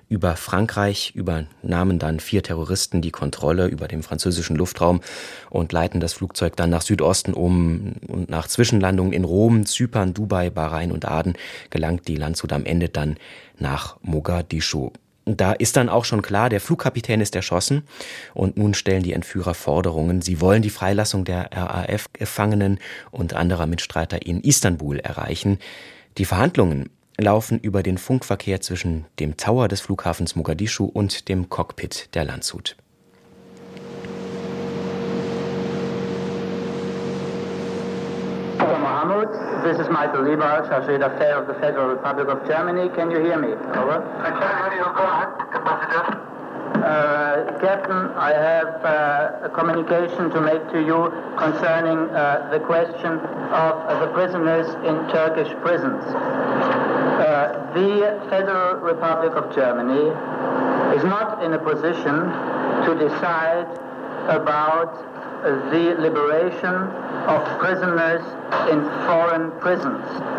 Über 0.09 0.37
Frankreich 0.37 1.13
übernahmen 1.15 1.99
dann 1.99 2.21
vier 2.21 2.43
Terroristen 2.43 3.01
die 3.01 3.11
Kontrolle 3.11 3.67
über 3.67 3.89
dem 3.89 4.03
französischen 4.03 4.55
Luftraum 4.55 5.01
und 5.49 5.73
leiten 5.73 5.99
das 5.99 6.13
Flugzeug 6.13 6.57
dann 6.57 6.71
nach 6.71 6.83
Südosten 6.83 7.33
um. 7.33 7.95
Und 8.07 8.29
nach 8.29 8.47
Zwischenlandungen 8.47 9.15
in 9.15 9.25
Rom, 9.25 9.65
Zypern, 9.65 10.13
Dubai, 10.13 10.51
Bahrain 10.51 10.93
und 10.93 11.07
Aden 11.07 11.35
gelangt 11.71 12.07
die 12.07 12.17
Landshut 12.17 12.53
am 12.53 12.67
Ende 12.67 12.91
dann 12.91 13.17
nach 13.59 13.97
Mogadischu. 14.03 14.91
Da 15.27 15.53
ist 15.53 15.77
dann 15.77 15.89
auch 15.89 16.05
schon 16.05 16.21
klar, 16.21 16.51
der 16.51 16.61
Flugkapitän 16.61 17.21
ist 17.21 17.35
erschossen 17.35 17.85
und 18.35 18.59
nun 18.59 18.75
stellen 18.75 19.03
die 19.03 19.15
Entführer 19.15 19.55
Forderungen. 19.55 20.21
Sie 20.21 20.41
wollen 20.41 20.61
die 20.61 20.71
Freilassung 20.71 21.25
der 21.25 21.51
RAF-Gefangenen 21.53 22.79
und 23.11 23.33
anderer 23.33 23.67
Mitstreiter 23.67 24.27
in 24.27 24.41
Istanbul 24.41 24.99
erreichen. 24.99 25.59
Die 26.19 26.27
Verhandlungen 26.27 26.91
laufen 27.17 27.59
über 27.59 27.83
den 27.83 27.97
Funkverkehr 27.97 28.61
zwischen 28.61 29.07
dem 29.19 29.37
Tower 29.37 29.69
des 29.69 29.81
Flughafens 29.81 30.37
Mogadischu 30.37 30.85
und 30.85 31.29
dem 31.29 31.49
Cockpit 31.49 32.11
der 32.15 32.25
Landshut. 32.25 32.77
This 39.25 39.79
is 39.79 39.89
Michael 39.89 40.25
Lieber, 40.29 40.69
Chargé 40.69 40.99
d'Affaires 40.99 41.41
of 41.41 41.47
the 41.47 41.55
Federal 41.55 41.89
Republic 41.89 42.29
of 42.29 42.47
Germany. 42.47 42.91
Can 42.95 43.11
you 43.11 43.21
hear 43.21 43.39
me? 43.39 43.53
Over. 43.53 44.05
I 44.21 44.29
can 44.29 44.45
hear 44.45 44.77
you. 44.77 44.85
Go 44.85 45.01
ahead, 45.01 45.33
Ambassador. 45.55 46.21
Uh, 46.85 47.59
Captain, 47.61 48.13
I 48.21 48.33
have 48.37 48.85
uh, 48.85 49.47
a 49.49 49.49
communication 49.49 50.29
to 50.29 50.41
make 50.43 50.61
to 50.73 50.85
you 50.85 51.09
concerning 51.39 52.13
uh, 52.13 52.51
the 52.53 52.61
question 52.61 53.17
of 53.17 54.01
the 54.01 54.09
prisoners 54.13 54.69
in 54.85 55.09
Turkish 55.09 55.49
prisons. 55.63 56.05
Uh, 56.05 57.73
the 57.73 58.29
Federal 58.29 58.77
Republic 58.81 59.33
of 59.33 59.55
Germany 59.55 60.13
is 60.99 61.05
not 61.05 61.43
in 61.43 61.55
a 61.55 61.59
position 61.59 62.29
to 62.85 63.09
decide 63.09 63.65
about 64.29 65.14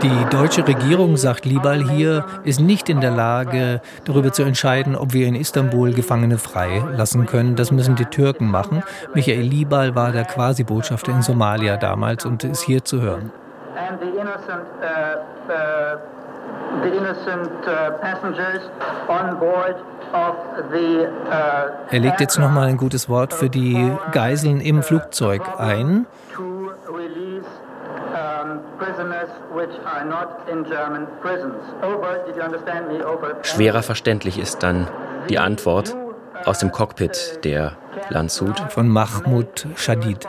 Die 0.01 0.25
deutsche 0.31 0.67
Regierung, 0.67 1.17
sagt 1.17 1.45
Libal 1.45 1.87
hier, 1.89 2.25
ist 2.43 2.59
nicht 2.59 2.89
in 2.89 3.01
der 3.01 3.11
Lage, 3.11 3.81
darüber 4.05 4.31
zu 4.31 4.41
entscheiden, 4.43 4.95
ob 4.95 5.13
wir 5.13 5.27
in 5.27 5.35
Istanbul 5.35 5.93
Gefangene 5.93 6.39
freilassen 6.39 7.27
können. 7.27 7.55
Das 7.55 7.71
müssen 7.71 7.95
die 7.95 8.05
Türken 8.05 8.49
machen. 8.49 8.83
Michael 9.13 9.41
Libal 9.41 9.93
war 9.95 10.11
der 10.11 10.25
Quasi-Botschafter 10.25 11.11
in 11.11 11.21
Somalia 11.21 11.77
damals 11.77 12.25
und 12.25 12.43
ist 12.43 12.63
hier 12.63 12.83
zu 12.83 13.01
hören. 13.01 13.31
And 13.77 13.99
the 14.01 14.07
innocent, 14.07 14.65
uh, 14.81 15.51
uh 15.51 16.14
the 16.83 16.97
innocent 16.97 17.51
uh, 17.67 17.97
passengers 17.99 18.61
on 19.07 19.39
board 19.39 19.75
uh, 20.13 20.33
er 21.91 21.99
legt 21.99 22.21
jetzt 22.21 22.39
noch 22.39 22.51
mal 22.51 22.67
ein 22.67 22.77
gutes 22.77 23.09
Wort 23.09 23.33
für 23.33 23.49
die 23.49 23.91
Geiseln 24.11 24.61
im 24.61 24.83
Flugzeug 24.83 25.41
ein. 25.57 26.05
Schwerer 33.41 33.83
verständlich 33.83 34.39
ist 34.39 34.63
dann 34.63 34.87
die 35.29 35.39
Antwort 35.39 35.95
aus 36.45 36.59
dem 36.59 36.71
Cockpit 36.71 37.43
der 37.43 37.73
Landshut. 38.09 38.59
Von 38.69 38.87
Mahmoud 38.87 39.67
Shadid. 39.75 40.27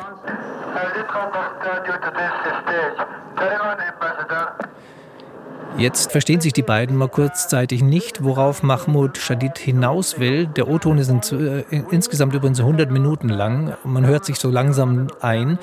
Jetzt 5.79 6.11
verstehen 6.11 6.41
sich 6.41 6.55
die 6.55 6.63
beiden 6.63 6.97
mal 6.97 7.09
kurzzeitig 7.09 7.83
nicht, 7.83 8.25
worauf 8.25 8.63
Mahmoud 8.63 9.19
Shadid 9.19 9.59
hinaus 9.59 10.19
will. 10.19 10.47
Der 10.47 10.69
O-Ton 10.69 10.97
ist 10.97 11.11
in, 11.11 11.21
äh, 11.39 11.65
insgesamt 11.91 12.35
übrigens 12.35 12.61
100 12.61 12.91
Minuten 12.91 13.29
lang. 13.29 13.77
Man 13.85 14.07
hört 14.07 14.25
sich 14.25 14.39
so 14.39 14.51
langsam 14.51 15.09
ein. 15.21 15.59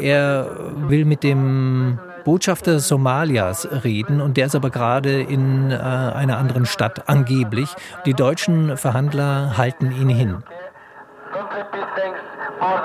Er 0.00 0.48
will 0.88 1.04
mit 1.04 1.22
dem 1.22 1.98
Botschafter 2.24 2.78
Somalias 2.78 3.68
reden 3.84 4.20
und 4.20 4.36
der 4.36 4.46
ist 4.46 4.54
aber 4.54 4.70
gerade 4.70 5.20
in 5.20 5.70
äh, 5.70 5.74
einer 5.74 6.38
anderen 6.38 6.64
Stadt 6.64 7.08
angeblich. 7.08 7.74
Die 8.06 8.14
deutschen 8.14 8.78
Verhandler 8.78 9.58
halten 9.58 9.92
ihn 9.92 10.08
hin. 10.08 10.42
Uh, 12.62 12.78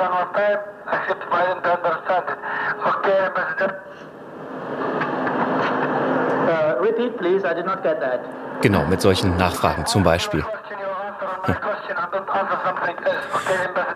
repeat, 6.97 7.17
please. 7.17 7.45
I 7.45 7.53
did 7.53 7.65
not 7.65 7.83
get 7.83 7.99
that. 7.99 8.19
Genau, 8.61 8.85
mit 8.85 9.01
solchen 9.01 9.37
Nachfragen 9.37 9.85
zum 9.85 10.03
Beispiel. 10.03 10.43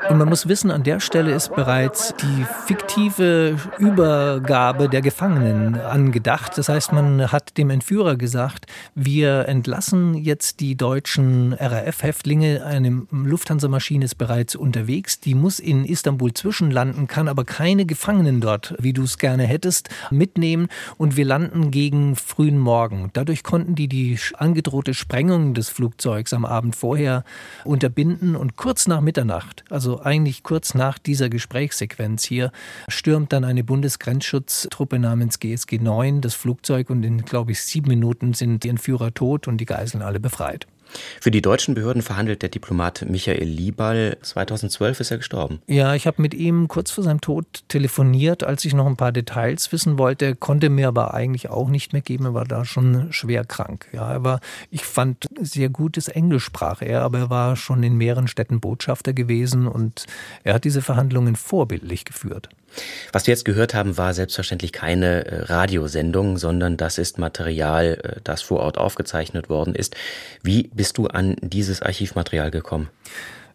Und 0.09 0.17
man 0.17 0.27
muss 0.27 0.47
wissen, 0.47 0.71
an 0.71 0.83
der 0.83 0.99
Stelle 0.99 1.31
ist 1.31 1.55
bereits 1.55 2.13
die 2.15 2.45
fiktive 2.65 3.55
Übergabe 3.77 4.89
der 4.89 5.01
Gefangenen 5.01 5.79
angedacht. 5.79 6.57
Das 6.57 6.67
heißt, 6.67 6.91
man 6.91 7.31
hat 7.31 7.57
dem 7.57 7.69
Entführer 7.69 8.17
gesagt, 8.17 8.65
wir 8.93 9.47
entlassen 9.47 10.15
jetzt 10.15 10.59
die 10.59 10.75
deutschen 10.75 11.53
RAF-Häftlinge. 11.53 12.65
Eine 12.65 13.03
Lufthansa-Maschine 13.11 14.05
ist 14.05 14.15
bereits 14.15 14.55
unterwegs. 14.55 15.21
Die 15.21 15.35
muss 15.35 15.59
in 15.59 15.85
Istanbul 15.85 16.33
zwischenlanden, 16.33 17.07
kann 17.07 17.29
aber 17.29 17.45
keine 17.45 17.85
Gefangenen 17.85 18.41
dort, 18.41 18.75
wie 18.79 18.93
du 18.93 19.03
es 19.03 19.17
gerne 19.17 19.43
hättest, 19.43 19.89
mitnehmen. 20.09 20.67
Und 20.97 21.15
wir 21.15 21.25
landen 21.25 21.71
gegen 21.71 22.17
frühen 22.17 22.57
Morgen. 22.57 23.11
Dadurch 23.13 23.43
konnten 23.43 23.75
die 23.75 23.87
die 23.87 24.19
angedrohte 24.35 24.93
Sprengung 24.93 25.53
des 25.53 25.69
Flugzeugs 25.69 26.33
am 26.33 26.43
Abend 26.43 26.75
vorher 26.75 27.23
unterbinden 27.63 28.00
entbinden 28.01 28.35
und 28.35 28.55
kurz 28.55 28.87
nach 28.87 29.01
Mitternacht, 29.01 29.63
also 29.69 30.01
eigentlich 30.01 30.43
kurz 30.43 30.73
nach 30.73 30.97
dieser 30.97 31.29
Gesprächssequenz 31.29 32.23
hier, 32.23 32.51
stürmt 32.87 33.31
dann 33.31 33.43
eine 33.43 33.63
Bundesgrenzschutztruppe 33.63 34.99
namens 34.99 35.39
GSG 35.39 35.79
9 35.79 36.21
das 36.21 36.33
Flugzeug 36.33 36.89
und 36.89 37.03
in, 37.03 37.23
glaube 37.23 37.51
ich, 37.51 37.61
sieben 37.61 37.89
Minuten 37.89 38.33
sind 38.33 38.63
die 38.63 38.69
Entführer 38.69 39.13
tot 39.13 39.47
und 39.47 39.57
die 39.57 39.65
Geiseln 39.65 40.01
alle 40.01 40.19
befreit. 40.19 40.67
Für 41.19 41.31
die 41.31 41.41
deutschen 41.41 41.73
Behörden 41.73 42.01
verhandelt 42.01 42.41
der 42.41 42.49
Diplomat 42.49 43.05
Michael 43.07 43.47
Liebal. 43.47 44.17
2012 44.21 44.99
ist 44.99 45.11
er 45.11 45.17
gestorben. 45.17 45.61
Ja, 45.67 45.95
ich 45.95 46.07
habe 46.07 46.21
mit 46.21 46.33
ihm 46.33 46.67
kurz 46.67 46.91
vor 46.91 47.03
seinem 47.03 47.21
Tod 47.21 47.45
telefoniert, 47.67 48.43
als 48.43 48.65
ich 48.65 48.73
noch 48.73 48.85
ein 48.85 48.97
paar 48.97 49.11
Details 49.11 49.71
wissen 49.71 49.97
wollte, 49.97 50.35
konnte 50.35 50.69
mir 50.69 50.87
aber 50.87 51.13
eigentlich 51.13 51.49
auch 51.49 51.69
nicht 51.69 51.93
mehr 51.93 52.01
geben. 52.01 52.25
Er 52.25 52.33
war 52.33 52.45
da 52.45 52.65
schon 52.65 53.11
schwer 53.11 53.45
krank. 53.45 53.87
Ja, 53.91 54.11
er 54.11 54.23
war, 54.23 54.39
ich 54.69 54.83
fand 54.83 55.27
sehr 55.39 55.69
gutes 55.69 56.07
Englisch 56.07 56.51
sprach 56.51 56.81
er, 56.81 57.03
aber 57.03 57.19
er 57.19 57.29
war 57.29 57.55
schon 57.55 57.81
in 57.83 57.95
mehreren 57.95 58.27
Städten 58.27 58.59
Botschafter 58.59 59.13
gewesen 59.13 59.67
und 59.67 60.05
er 60.43 60.53
hat 60.53 60.65
diese 60.65 60.81
Verhandlungen 60.81 61.35
vorbildlich 61.35 62.05
geführt. 62.05 62.49
Was 63.11 63.27
wir 63.27 63.33
jetzt 63.33 63.45
gehört 63.45 63.73
haben, 63.73 63.97
war 63.97 64.13
selbstverständlich 64.13 64.71
keine 64.71 65.25
äh, 65.25 65.41
Radiosendung, 65.43 66.37
sondern 66.37 66.77
das 66.77 66.97
ist 66.97 67.17
Material, 67.17 67.99
äh, 68.03 68.21
das 68.23 68.41
vor 68.41 68.59
Ort 68.59 68.77
aufgezeichnet 68.77 69.49
worden 69.49 69.75
ist. 69.75 69.95
Wie 70.41 70.69
bist 70.73 70.97
du 70.97 71.07
an 71.07 71.35
dieses 71.41 71.81
Archivmaterial 71.81 72.51
gekommen? 72.51 72.89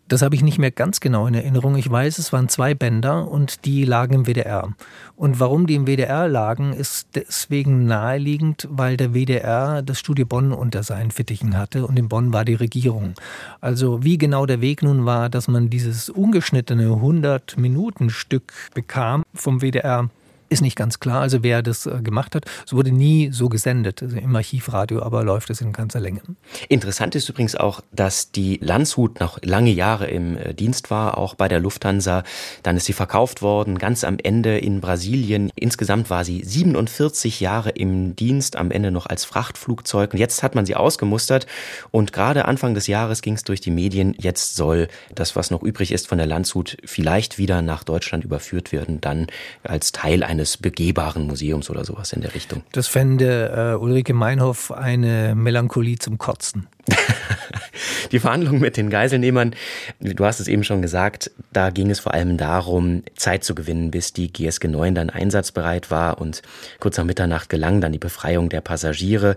Das 0.08 0.22
habe 0.22 0.36
ich 0.36 0.42
nicht 0.42 0.58
mehr 0.58 0.70
ganz 0.70 1.00
genau 1.00 1.26
in 1.26 1.34
Erinnerung. 1.34 1.74
Ich 1.74 1.90
weiß, 1.90 2.18
es 2.18 2.32
waren 2.32 2.48
zwei 2.48 2.74
Bänder 2.74 3.28
und 3.28 3.64
die 3.64 3.84
lagen 3.84 4.14
im 4.14 4.26
WDR. 4.26 4.72
Und 5.16 5.40
warum 5.40 5.66
die 5.66 5.74
im 5.74 5.86
WDR 5.86 6.28
lagen, 6.28 6.72
ist 6.72 7.08
deswegen 7.16 7.86
naheliegend, 7.86 8.68
weil 8.70 8.96
der 8.96 9.14
WDR 9.14 9.82
das 9.82 9.98
Studio 9.98 10.24
Bonn 10.24 10.52
unter 10.52 10.84
seinen 10.84 11.10
Fittichen 11.10 11.58
hatte 11.58 11.84
und 11.86 11.98
in 11.98 12.08
Bonn 12.08 12.32
war 12.32 12.44
die 12.44 12.54
Regierung. 12.54 13.14
Also 13.60 14.04
wie 14.04 14.16
genau 14.16 14.46
der 14.46 14.60
Weg 14.60 14.84
nun 14.84 15.06
war, 15.06 15.28
dass 15.28 15.48
man 15.48 15.70
dieses 15.70 16.08
ungeschnittene 16.08 16.86
100-Minuten-Stück 16.86 18.52
bekam 18.74 19.24
vom 19.34 19.60
WDR, 19.60 20.08
ist 20.48 20.62
nicht 20.62 20.76
ganz 20.76 21.00
klar, 21.00 21.20
also 21.20 21.42
wer 21.42 21.62
das 21.62 21.86
äh, 21.86 22.00
gemacht 22.02 22.34
hat. 22.34 22.44
Es 22.66 22.72
wurde 22.72 22.92
nie 22.92 23.30
so 23.32 23.48
gesendet, 23.48 24.02
also 24.02 24.16
im 24.16 24.34
Archivradio, 24.34 25.02
aber 25.02 25.24
läuft 25.24 25.50
es 25.50 25.60
in 25.60 25.72
ganzer 25.72 26.00
Länge. 26.00 26.20
Interessant 26.68 27.14
ist 27.14 27.28
übrigens 27.28 27.54
auch, 27.56 27.80
dass 27.92 28.30
die 28.30 28.58
Landshut 28.62 29.20
noch 29.20 29.38
lange 29.42 29.70
Jahre 29.70 30.06
im 30.06 30.36
äh, 30.36 30.54
Dienst 30.54 30.90
war, 30.90 31.18
auch 31.18 31.34
bei 31.34 31.48
der 31.48 31.60
Lufthansa. 31.60 32.22
Dann 32.62 32.76
ist 32.76 32.86
sie 32.86 32.92
verkauft 32.92 33.42
worden, 33.42 33.78
ganz 33.78 34.04
am 34.04 34.18
Ende 34.22 34.58
in 34.58 34.80
Brasilien. 34.80 35.50
Insgesamt 35.56 36.10
war 36.10 36.24
sie 36.24 36.42
47 36.44 37.40
Jahre 37.40 37.70
im 37.70 38.16
Dienst, 38.16 38.56
am 38.56 38.70
Ende 38.70 38.90
noch 38.90 39.06
als 39.06 39.24
Frachtflugzeug. 39.24 40.12
Und 40.12 40.18
jetzt 40.18 40.42
hat 40.42 40.54
man 40.54 40.66
sie 40.66 40.74
ausgemustert 40.74 41.46
und 41.90 42.12
gerade 42.12 42.46
Anfang 42.46 42.74
des 42.74 42.86
Jahres 42.86 43.22
ging 43.22 43.34
es 43.34 43.44
durch 43.44 43.60
die 43.60 43.70
Medien. 43.70 44.14
Jetzt 44.18 44.56
soll 44.56 44.88
das, 45.14 45.36
was 45.36 45.50
noch 45.50 45.62
übrig 45.62 45.92
ist 45.92 46.06
von 46.06 46.18
der 46.18 46.26
Landshut, 46.26 46.76
vielleicht 46.84 47.38
wieder 47.38 47.62
nach 47.62 47.84
Deutschland 47.84 48.24
überführt 48.24 48.72
werden, 48.72 49.00
dann 49.00 49.26
als 49.62 49.92
Teil 49.92 50.22
eines 50.22 50.35
eines 50.36 50.58
begehbaren 50.58 51.26
Museums 51.26 51.70
oder 51.70 51.84
sowas 51.84 52.12
in 52.12 52.20
der 52.20 52.34
Richtung. 52.34 52.62
Das 52.72 52.88
fände 52.88 53.72
äh, 53.74 53.82
Ulrike 53.82 54.12
Meinhoff 54.12 54.70
eine 54.70 55.34
Melancholie 55.34 55.96
zum 55.96 56.18
Kotzen. 56.18 56.66
Die 58.12 58.18
Verhandlungen 58.18 58.60
mit 58.60 58.76
den 58.76 58.90
Geiselnehmern, 58.90 59.54
du 59.98 60.24
hast 60.24 60.38
es 60.40 60.46
eben 60.46 60.62
schon 60.62 60.82
gesagt, 60.82 61.30
da 61.52 61.70
ging 61.70 61.90
es 61.90 62.00
vor 62.00 62.12
allem 62.12 62.36
darum, 62.36 63.02
Zeit 63.16 63.44
zu 63.44 63.54
gewinnen, 63.54 63.90
bis 63.90 64.12
die 64.12 64.32
GSG 64.32 64.68
9 64.68 64.94
dann 64.94 65.10
einsatzbereit 65.10 65.90
war 65.90 66.20
und 66.20 66.42
kurz 66.78 66.98
nach 66.98 67.04
Mitternacht 67.04 67.48
gelang 67.48 67.80
dann 67.80 67.92
die 67.92 67.98
Befreiung 67.98 68.48
der 68.48 68.60
Passagiere. 68.60 69.36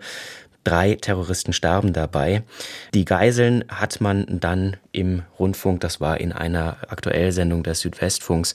Drei 0.65 0.95
Terroristen 0.95 1.53
starben 1.53 1.93
dabei. 1.93 2.43
Die 2.93 3.05
Geiseln 3.05 3.63
hat 3.69 4.01
man 4.01 4.25
dann 4.39 4.77
im 4.91 5.23
Rundfunk, 5.39 5.79
das 5.79 6.01
war 6.01 6.19
in 6.19 6.31
einer 6.33 6.77
Aktuellsendung 6.89 7.63
des 7.63 7.79
Südwestfunks, 7.79 8.53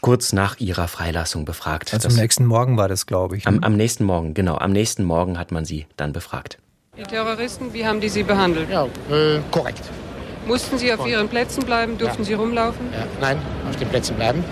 kurz 0.00 0.32
nach 0.32 0.58
ihrer 0.58 0.88
Freilassung 0.88 1.44
befragt. 1.44 1.92
Also 1.92 2.08
am 2.08 2.14
nächsten 2.14 2.46
Morgen 2.46 2.76
war 2.76 2.88
das, 2.88 3.06
glaube 3.06 3.36
ich. 3.36 3.44
Ne? 3.44 3.48
Am, 3.48 3.64
am, 3.64 3.76
nächsten 3.76 4.04
Morgen, 4.04 4.34
genau. 4.34 4.56
Am 4.56 4.72
nächsten 4.72 5.04
Morgen 5.04 5.38
hat 5.38 5.52
man 5.52 5.64
sie 5.64 5.86
dann 5.96 6.12
befragt. 6.12 6.58
Die 6.96 7.02
Terroristen, 7.02 7.72
wie 7.72 7.86
haben 7.86 8.00
die 8.00 8.08
sie 8.08 8.22
behandelt? 8.22 8.68
Ja, 8.70 8.84
äh, 8.84 9.40
korrekt. 9.50 9.82
Mussten 10.46 10.76
Sie 10.76 10.92
auf 10.92 11.06
Ihren 11.06 11.28
Plätzen 11.28 11.64
bleiben? 11.64 11.96
Durften 11.98 12.22
ja. 12.22 12.26
Sie 12.26 12.34
rumlaufen? 12.34 12.86
Ja. 12.92 13.06
Nein, 13.20 13.38
auf 13.68 13.76
den 13.76 13.88
Plätzen 13.88 14.16
bleiben. 14.16 14.44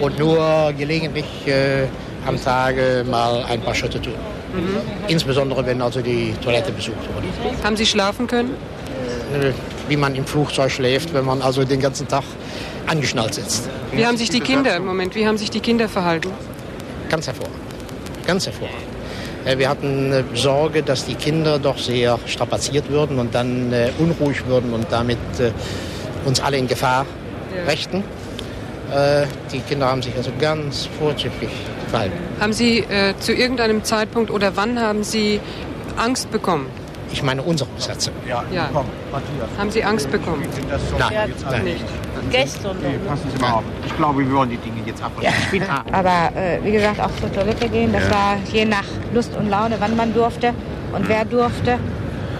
Und 0.00 0.18
nur 0.18 0.72
gelegentlich 0.76 1.46
äh, 1.46 1.86
am 2.26 2.42
Tage 2.42 3.04
mal 3.08 3.44
ein 3.44 3.60
paar 3.60 3.74
Schritte 3.74 4.02
tun. 4.02 4.14
Mhm. 4.52 5.08
Insbesondere, 5.08 5.64
wenn 5.64 5.80
also 5.80 6.00
die 6.00 6.34
Toilette 6.42 6.72
besucht 6.72 6.98
wurde. 7.14 7.28
Haben 7.62 7.76
Sie 7.76 7.86
schlafen 7.86 8.26
können? 8.26 8.50
Äh, 9.40 9.52
wie 9.88 9.96
man 9.96 10.14
im 10.14 10.26
Flugzeug 10.26 10.70
schläft, 10.70 11.14
wenn 11.14 11.24
man 11.24 11.42
also 11.42 11.64
den 11.64 11.80
ganzen 11.80 12.08
Tag 12.08 12.24
angeschnallt 12.86 13.34
sitzt. 13.34 13.68
Wie 13.92 14.06
haben 14.06 14.16
sich 14.16 14.30
die 14.30 14.40
Kinder, 14.40 14.78
Moment, 14.80 15.14
wie 15.14 15.26
haben 15.26 15.38
sich 15.38 15.50
die 15.50 15.60
Kinder 15.60 15.88
verhalten? 15.88 16.30
Ganz 17.08 17.26
hervorragend. 17.26 17.56
Ganz 18.26 18.46
hervorragend. 18.46 18.96
Äh, 19.46 19.58
wir 19.58 19.68
hatten 19.68 20.12
äh, 20.12 20.24
Sorge, 20.34 20.82
dass 20.82 21.06
die 21.06 21.14
Kinder 21.14 21.58
doch 21.58 21.78
sehr 21.78 22.18
strapaziert 22.26 22.90
würden 22.90 23.18
und 23.18 23.34
dann 23.34 23.72
äh, 23.72 23.90
unruhig 23.98 24.44
würden 24.46 24.72
und 24.72 24.86
damit 24.90 25.18
uns 26.24 26.40
alle 26.40 26.56
in 26.56 26.66
Gefahr 26.66 27.06
brächten. 27.64 28.02
Die 29.52 29.58
Kinder 29.60 29.86
haben 29.86 30.00
sich 30.00 30.14
also 30.16 30.30
ganz 30.40 30.88
vorzüglich 30.98 31.50
verhalten. 31.88 32.16
Haben 32.40 32.52
Sie 32.52 32.78
äh, 32.78 33.14
zu 33.18 33.32
irgendeinem 33.32 33.82
Zeitpunkt 33.82 34.30
oder 34.30 34.56
wann 34.56 34.80
haben 34.80 35.02
Sie 35.02 35.40
Angst 35.96 36.30
bekommen? 36.30 36.66
Ich 37.12 37.22
meine 37.22 37.42
unsere 37.42 37.68
Besatzung. 37.70 38.14
Ja. 38.28 38.44
ja. 38.52 38.70
Haben 39.58 39.70
Sie 39.70 39.82
Angst 39.82 40.10
bekommen? 40.10 40.46
Nein, 40.98 41.32
nein. 41.50 41.64
nicht. 41.64 41.84
Gestern. 42.30 42.76
Nee, 42.80 42.98
passen 43.06 43.30
Sie 43.32 43.40
mal 43.40 43.52
auf. 43.52 43.64
Ich 43.86 43.96
glaube, 43.96 44.26
wir 44.26 44.34
wollen 44.34 44.50
die 44.50 44.56
Dinge 44.56 44.80
jetzt 44.84 45.02
ab. 45.02 45.12
Ja. 45.20 45.30
Aber 45.92 46.36
äh, 46.36 46.58
wie 46.62 46.72
gesagt, 46.72 47.00
auch 47.00 47.10
zur 47.20 47.32
Toilette 47.32 47.68
gehen, 47.68 47.92
das 47.92 48.04
ja. 48.04 48.10
war 48.10 48.36
je 48.52 48.64
nach 48.64 48.84
Lust 49.14 49.36
und 49.36 49.48
Laune, 49.48 49.76
wann 49.78 49.96
man 49.96 50.12
durfte 50.12 50.52
und 50.92 51.02
mhm. 51.02 51.08
wer 51.08 51.24
durfte. 51.24 51.78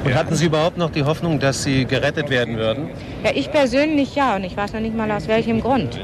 Und 0.04 0.14
hatten 0.14 0.34
Sie 0.34 0.46
überhaupt 0.46 0.76
noch 0.76 0.90
die 0.90 1.02
Hoffnung, 1.02 1.40
dass 1.40 1.62
Sie 1.62 1.84
gerettet 1.84 2.30
werden 2.30 2.56
würden? 2.56 2.90
Ja, 3.24 3.30
ich 3.34 3.50
persönlich 3.50 4.14
ja. 4.14 4.36
Und 4.36 4.44
ich 4.44 4.56
weiß 4.56 4.72
noch 4.72 4.80
nicht 4.80 4.96
mal 4.96 5.10
aus 5.10 5.26
welchem 5.26 5.60
Grund. 5.60 5.98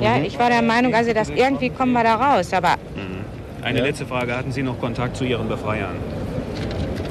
Ja, 0.00 0.18
ich 0.18 0.38
war 0.38 0.50
der 0.50 0.62
Meinung, 0.62 0.94
also 0.94 1.12
dass 1.12 1.30
irgendwie 1.30 1.70
kommen 1.70 1.92
wir 1.92 2.04
da 2.04 2.16
raus. 2.16 2.52
Aber 2.52 2.76
mhm. 2.94 3.22
Eine 3.62 3.80
letzte 3.80 4.04
Frage. 4.06 4.36
Hatten 4.36 4.52
Sie 4.52 4.62
noch 4.62 4.78
Kontakt 4.80 5.16
zu 5.16 5.24
Ihren 5.24 5.48
Befreiern? 5.48 5.94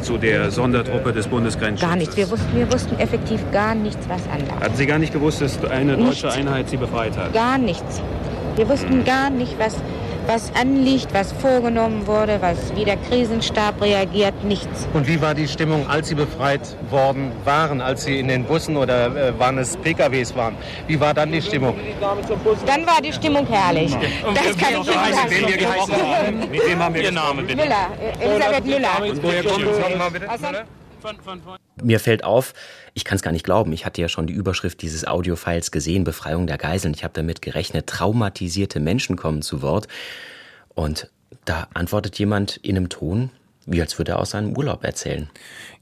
Zu 0.01 0.17
der 0.17 0.51
Sondertruppe 0.51 1.13
des 1.13 1.27
Bundesgrenzschutzes? 1.27 1.89
Gar 1.89 1.97
nichts. 1.97 2.17
Wir 2.17 2.29
wussten, 2.29 2.55
wir 2.55 2.71
wussten 2.71 2.99
effektiv 2.99 3.41
gar 3.51 3.75
nichts, 3.75 4.07
was 4.07 4.21
anlag. 4.27 4.61
Hatten 4.61 4.75
Sie 4.75 4.85
gar 4.85 4.99
nicht 4.99 5.13
gewusst, 5.13 5.41
dass 5.41 5.63
eine 5.65 5.97
deutsche 5.97 6.27
nichts. 6.27 6.37
Einheit 6.37 6.69
Sie 6.69 6.77
befreit 6.77 7.17
hat? 7.17 7.33
Gar 7.33 7.57
nichts. 7.57 8.01
Wir 8.55 8.67
wussten 8.67 8.99
hm. 8.99 9.05
gar 9.05 9.29
nicht, 9.29 9.57
was, 9.59 9.77
was 10.27 10.51
anliegt, 10.55 11.13
was 11.13 11.31
vorgenommen 11.31 12.05
wurde, 12.07 12.41
was, 12.41 12.75
wie 12.75 12.85
der 12.85 12.97
Krisenstab 12.97 13.81
reagiert, 13.81 14.43
nichts. 14.43 14.87
Und 14.93 15.07
wie 15.07 15.21
war 15.21 15.33
die 15.33 15.47
Stimmung, 15.47 15.87
als 15.89 16.09
Sie 16.09 16.15
befreit 16.15 16.61
worden 16.89 17.31
waren, 17.43 17.81
als 17.81 18.03
Sie 18.03 18.19
in 18.19 18.27
den 18.27 18.43
Bussen 18.45 18.77
oder 18.77 19.07
äh, 19.15 19.39
waren 19.39 19.57
es 19.57 19.77
PKWs 19.77 20.35
waren? 20.35 20.55
Wie 20.87 20.99
war 20.99 21.13
dann 21.13 21.31
die 21.31 21.41
Stimmung? 21.41 21.75
Dann 22.65 22.85
war 22.85 23.01
die 23.01 23.13
Stimmung 23.13 23.45
herrlich. 23.47 23.93
Und 23.93 24.37
das 24.37 24.57
kann 24.57 24.81
ich 24.81 24.87
Ihnen 24.87 25.13
sagen. 25.13 25.47
wir 25.47 25.57
gesprochen 25.57 25.93
haben? 25.93 26.39
Mit 26.51 26.67
wem 26.67 26.79
haben 26.79 26.95
wir 26.95 27.03
Ihr 27.03 27.11
Name 27.11 27.41
bitte? 27.43 27.55
Müller, 27.55 27.87
Elisabeth 28.19 28.65
Müller. 28.65 29.01
Und 29.01 29.23
woher 29.23 29.43
kommen 29.43 29.67
Sie 29.73 29.81
nochmal 29.81 30.11
bitte? 30.11 30.27
Mir 31.81 31.99
fällt 31.99 32.23
auf, 32.23 32.53
ich 32.93 33.05
kann 33.05 33.15
es 33.15 33.21
gar 33.21 33.31
nicht 33.31 33.45
glauben, 33.45 33.71
ich 33.73 33.85
hatte 33.85 34.01
ja 34.01 34.09
schon 34.09 34.27
die 34.27 34.33
Überschrift 34.33 34.81
dieses 34.81 35.07
Audiofiles 35.07 35.71
gesehen, 35.71 36.03
Befreiung 36.03 36.47
der 36.47 36.57
Geiseln. 36.57 36.93
Ich 36.93 37.03
habe 37.03 37.13
damit 37.13 37.41
gerechnet, 37.41 37.87
traumatisierte 37.87 38.79
Menschen 38.79 39.15
kommen 39.15 39.41
zu 39.41 39.61
Wort. 39.61 39.87
Und 40.75 41.09
da 41.45 41.67
antwortet 41.73 42.19
jemand 42.19 42.57
in 42.57 42.77
einem 42.77 42.89
Ton, 42.89 43.29
wie 43.65 43.81
als 43.81 43.97
würde 43.97 44.13
er 44.13 44.19
aus 44.19 44.31
seinem 44.31 44.57
Urlaub 44.57 44.83
erzählen. 44.83 45.29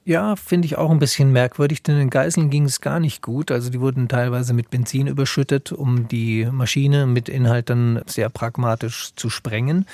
Ja, 0.06 0.36
finde 0.36 0.66
ich 0.66 0.78
auch 0.78 0.90
ein 0.90 1.00
bisschen 1.00 1.32
merkwürdig, 1.32 1.84
denn 1.84 1.98
den 1.98 2.10
Geiseln 2.10 2.50
ging 2.50 2.66
es 2.66 2.82
gar 2.82 3.00
nicht 3.00 3.22
gut. 3.22 3.52
Also 3.52 3.70
die 3.70 3.80
wurden 3.80 4.08
teilweise 4.08 4.54
mit 4.54 4.70
Benzin 4.70 5.08
überschüttet, 5.08 5.72
um 5.72 6.08
die 6.08 6.48
Maschine 6.52 7.06
mit 7.06 7.30
Inhalt 7.30 7.70
dann 7.70 8.02
sehr 8.08 8.30
pragmatisch 8.30 9.12
zu 9.16 9.30
sprengen. 9.30 9.86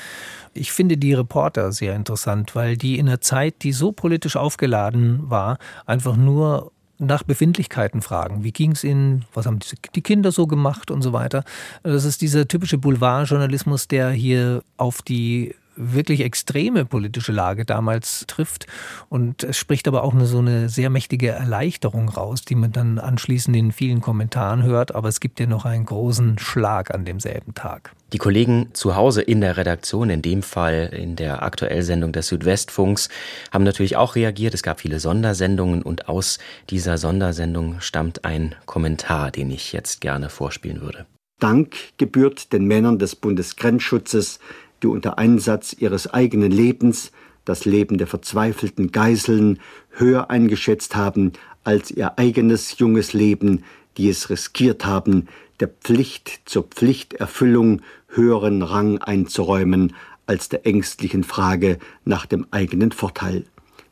Ich 0.53 0.71
finde 0.71 0.97
die 0.97 1.13
Reporter 1.13 1.71
sehr 1.71 1.95
interessant, 1.95 2.55
weil 2.55 2.77
die 2.77 2.97
in 2.97 3.09
einer 3.09 3.19
Zeit, 3.19 3.63
die 3.63 3.73
so 3.73 3.91
politisch 3.91 4.37
aufgeladen 4.37 5.29
war, 5.29 5.57
einfach 5.85 6.15
nur 6.15 6.71
nach 6.97 7.23
Befindlichkeiten 7.23 8.01
fragen. 8.01 8.43
Wie 8.43 8.51
ging 8.51 8.71
es 8.71 8.83
Ihnen? 8.83 9.25
Was 9.33 9.45
haben 9.45 9.59
die 9.95 10.01
Kinder 10.01 10.31
so 10.31 10.47
gemacht 10.47 10.91
und 10.91 11.01
so 11.01 11.13
weiter? 11.13 11.43
Das 11.83 12.05
ist 12.05 12.21
dieser 12.21 12.47
typische 12.47 12.77
Boulevardjournalismus, 12.77 13.87
der 13.87 14.11
hier 14.11 14.63
auf 14.77 15.01
die 15.01 15.55
wirklich 15.75 16.21
extreme 16.21 16.85
politische 16.85 17.31
Lage 17.31 17.65
damals 17.65 18.25
trifft. 18.27 18.67
Und 19.09 19.43
es 19.43 19.57
spricht 19.57 19.87
aber 19.87 20.03
auch 20.03 20.13
eine, 20.13 20.25
so 20.25 20.39
eine 20.39 20.69
sehr 20.69 20.89
mächtige 20.89 21.29
Erleichterung 21.29 22.09
raus, 22.09 22.43
die 22.43 22.55
man 22.55 22.71
dann 22.71 22.99
anschließend 22.99 23.55
in 23.55 23.71
vielen 23.71 24.01
Kommentaren 24.01 24.63
hört. 24.63 24.95
Aber 24.95 25.09
es 25.09 25.19
gibt 25.19 25.39
ja 25.39 25.47
noch 25.47 25.65
einen 25.65 25.85
großen 25.85 26.39
Schlag 26.39 26.93
an 26.93 27.05
demselben 27.05 27.53
Tag. 27.53 27.91
Die 28.13 28.19
Kollegen 28.19 28.69
zu 28.73 28.95
Hause 28.95 29.21
in 29.21 29.41
der 29.41 29.57
Redaktion, 29.57 30.09
in 30.09 30.21
dem 30.21 30.43
Fall 30.43 30.91
in 30.93 31.15
der 31.15 31.43
Aktuellsendung 31.43 32.11
des 32.11 32.27
Südwestfunks, 32.27 33.09
haben 33.51 33.63
natürlich 33.63 33.97
auch 33.97 34.15
reagiert. 34.15 34.53
Es 34.53 34.63
gab 34.63 34.79
viele 34.79 34.99
Sondersendungen 34.99 35.81
und 35.81 36.07
aus 36.07 36.39
dieser 36.69 36.97
Sondersendung 36.97 37.81
stammt 37.81 38.23
ein 38.23 38.55
Kommentar, 38.65 39.31
den 39.31 39.51
ich 39.51 39.73
jetzt 39.73 40.01
gerne 40.01 40.29
vorspielen 40.29 40.81
würde. 40.81 41.05
Dank 41.39 41.75
gebührt 41.97 42.53
den 42.53 42.65
Männern 42.65 42.97
des 42.97 43.15
Bundesgrenzschutzes, 43.15 44.39
die 44.83 44.87
unter 44.87 45.17
Einsatz 45.17 45.75
ihres 45.77 46.07
eigenen 46.13 46.51
Lebens 46.51 47.11
das 47.45 47.65
Leben 47.65 47.97
der 47.97 48.07
verzweifelten 48.07 48.91
Geiseln 48.91 49.59
höher 49.91 50.29
eingeschätzt 50.29 50.95
haben 50.95 51.33
als 51.63 51.91
ihr 51.91 52.17
eigenes 52.17 52.77
junges 52.79 53.13
Leben, 53.13 53.63
die 53.97 54.09
es 54.09 54.29
riskiert 54.29 54.85
haben, 54.85 55.27
der 55.59 55.69
Pflicht 55.69 56.41
zur 56.45 56.63
Pflichterfüllung 56.63 57.81
höheren 58.09 58.61
Rang 58.61 58.97
einzuräumen 58.97 59.95
als 60.25 60.49
der 60.49 60.65
ängstlichen 60.65 61.23
Frage 61.23 61.77
nach 62.03 62.25
dem 62.25 62.47
eigenen 62.51 62.91
Vorteil. 62.91 63.45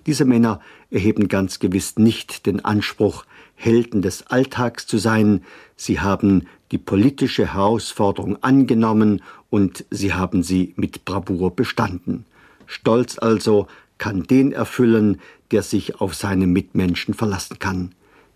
Diese 0.05 0.25
Männer 0.25 0.59
erheben 0.89 1.27
ganz 1.27 1.59
gewiss 1.59 1.97
nicht 1.97 2.45
den 2.45 2.65
Anspruch, 2.65 3.25
Helden 3.55 4.01
des 4.01 4.27
Alltags 4.27 4.87
zu 4.87 4.97
sein, 4.97 5.43
sie 5.75 5.99
haben 5.99 6.47
die 6.73 6.79
politische 6.79 7.53
Herausforderung 7.53 8.41
angenommen 8.41 9.21
und 9.51 9.85
sie 9.91 10.11
haben 10.11 10.41
sie 10.41 10.73
mit 10.75 11.05
Bravour 11.05 11.55
bestanden. 11.55 12.25
Stolz 12.65 13.19
also 13.19 13.67
kann 13.99 14.23
den 14.23 14.53
erfüllen, 14.53 15.21
der 15.51 15.61
sich 15.61 16.01
auf 16.01 16.15
seine 16.15 16.47
Mitmenschen 16.47 17.13
verlassen 17.13 17.59
kann. 17.59 17.91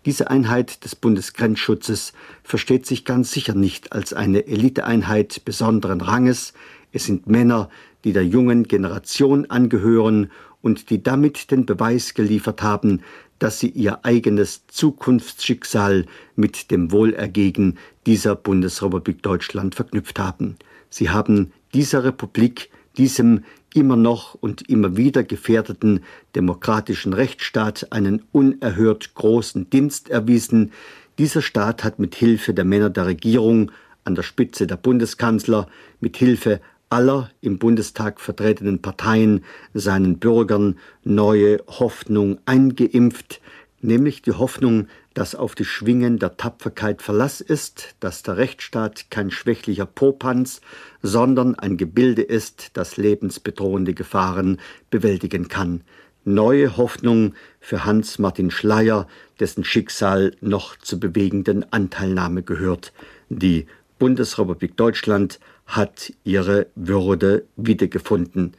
Diese 0.06 0.30
Einheit 0.30 0.84
des 0.84 0.94
Bundesgrenzschutzes 0.94 2.12
versteht 2.44 2.86
sich 2.86 3.04
ganz 3.04 3.32
sicher 3.32 3.54
nicht 3.54 3.92
als 3.92 4.12
eine 4.12 4.46
Eliteeinheit 4.46 5.44
besonderen 5.44 6.00
Ranges. 6.00 6.52
Es 6.92 7.06
sind 7.06 7.26
Männer, 7.26 7.68
die 8.04 8.12
der 8.12 8.24
jungen 8.24 8.68
Generation 8.68 9.50
angehören 9.50 10.30
und 10.62 10.90
die 10.90 11.02
damit 11.02 11.50
den 11.50 11.66
Beweis 11.66 12.14
geliefert 12.14 12.62
haben, 12.62 13.00
dass 13.38 13.58
sie 13.60 13.68
ihr 13.68 14.04
eigenes 14.04 14.66
Zukunftsschicksal 14.66 16.06
mit 16.36 16.70
dem 16.70 16.90
Wohlergehen 16.90 17.78
dieser 18.08 18.36
Bundesrepublik 18.36 19.22
Deutschland 19.22 19.74
verknüpft 19.74 20.18
haben. 20.18 20.56
Sie 20.88 21.10
haben 21.10 21.52
dieser 21.74 22.04
Republik, 22.04 22.70
diesem 22.96 23.44
immer 23.74 23.96
noch 23.96 24.32
und 24.32 24.66
immer 24.70 24.96
wieder 24.96 25.22
gefährdeten 25.24 26.00
demokratischen 26.34 27.12
Rechtsstaat 27.12 27.92
einen 27.92 28.22
unerhört 28.32 29.12
großen 29.12 29.68
Dienst 29.68 30.08
erwiesen. 30.08 30.72
Dieser 31.18 31.42
Staat 31.42 31.84
hat 31.84 31.98
mit 31.98 32.14
Hilfe 32.14 32.54
der 32.54 32.64
Männer 32.64 32.88
der 32.88 33.04
Regierung, 33.04 33.72
an 34.04 34.14
der 34.14 34.22
Spitze 34.22 34.66
der 34.66 34.78
Bundeskanzler, 34.78 35.68
mit 36.00 36.16
Hilfe 36.16 36.62
aller 36.88 37.30
im 37.42 37.58
Bundestag 37.58 38.22
vertretenen 38.22 38.80
Parteien 38.80 39.44
seinen 39.74 40.18
Bürgern 40.18 40.78
neue 41.04 41.58
Hoffnung 41.68 42.38
eingeimpft, 42.46 43.42
nämlich 43.82 44.22
die 44.22 44.32
Hoffnung, 44.32 44.86
dass 45.18 45.34
auf 45.34 45.56
die 45.56 45.64
Schwingen 45.64 46.20
der 46.20 46.36
Tapferkeit 46.36 47.02
Verlass 47.02 47.40
ist, 47.40 47.96
dass 47.98 48.22
der 48.22 48.36
Rechtsstaat 48.36 49.10
kein 49.10 49.32
schwächlicher 49.32 49.84
Popanz, 49.84 50.60
sondern 51.02 51.56
ein 51.56 51.76
Gebilde 51.76 52.22
ist, 52.22 52.70
das 52.74 52.96
lebensbedrohende 52.96 53.94
Gefahren 53.94 54.60
bewältigen 54.90 55.48
kann. 55.48 55.80
Neue 56.24 56.76
Hoffnung 56.76 57.34
für 57.58 57.84
Hans 57.84 58.20
Martin 58.20 58.52
Schleyer, 58.52 59.08
dessen 59.40 59.64
Schicksal 59.64 60.36
noch 60.40 60.76
zur 60.76 61.00
bewegenden 61.00 61.64
Anteilnahme 61.72 62.44
gehört. 62.44 62.92
Die 63.28 63.66
Bundesrepublik 63.98 64.76
Deutschland 64.76 65.40
hat 65.66 66.12
ihre 66.22 66.68
Würde 66.76 67.44
wiedergefunden. 67.56 68.52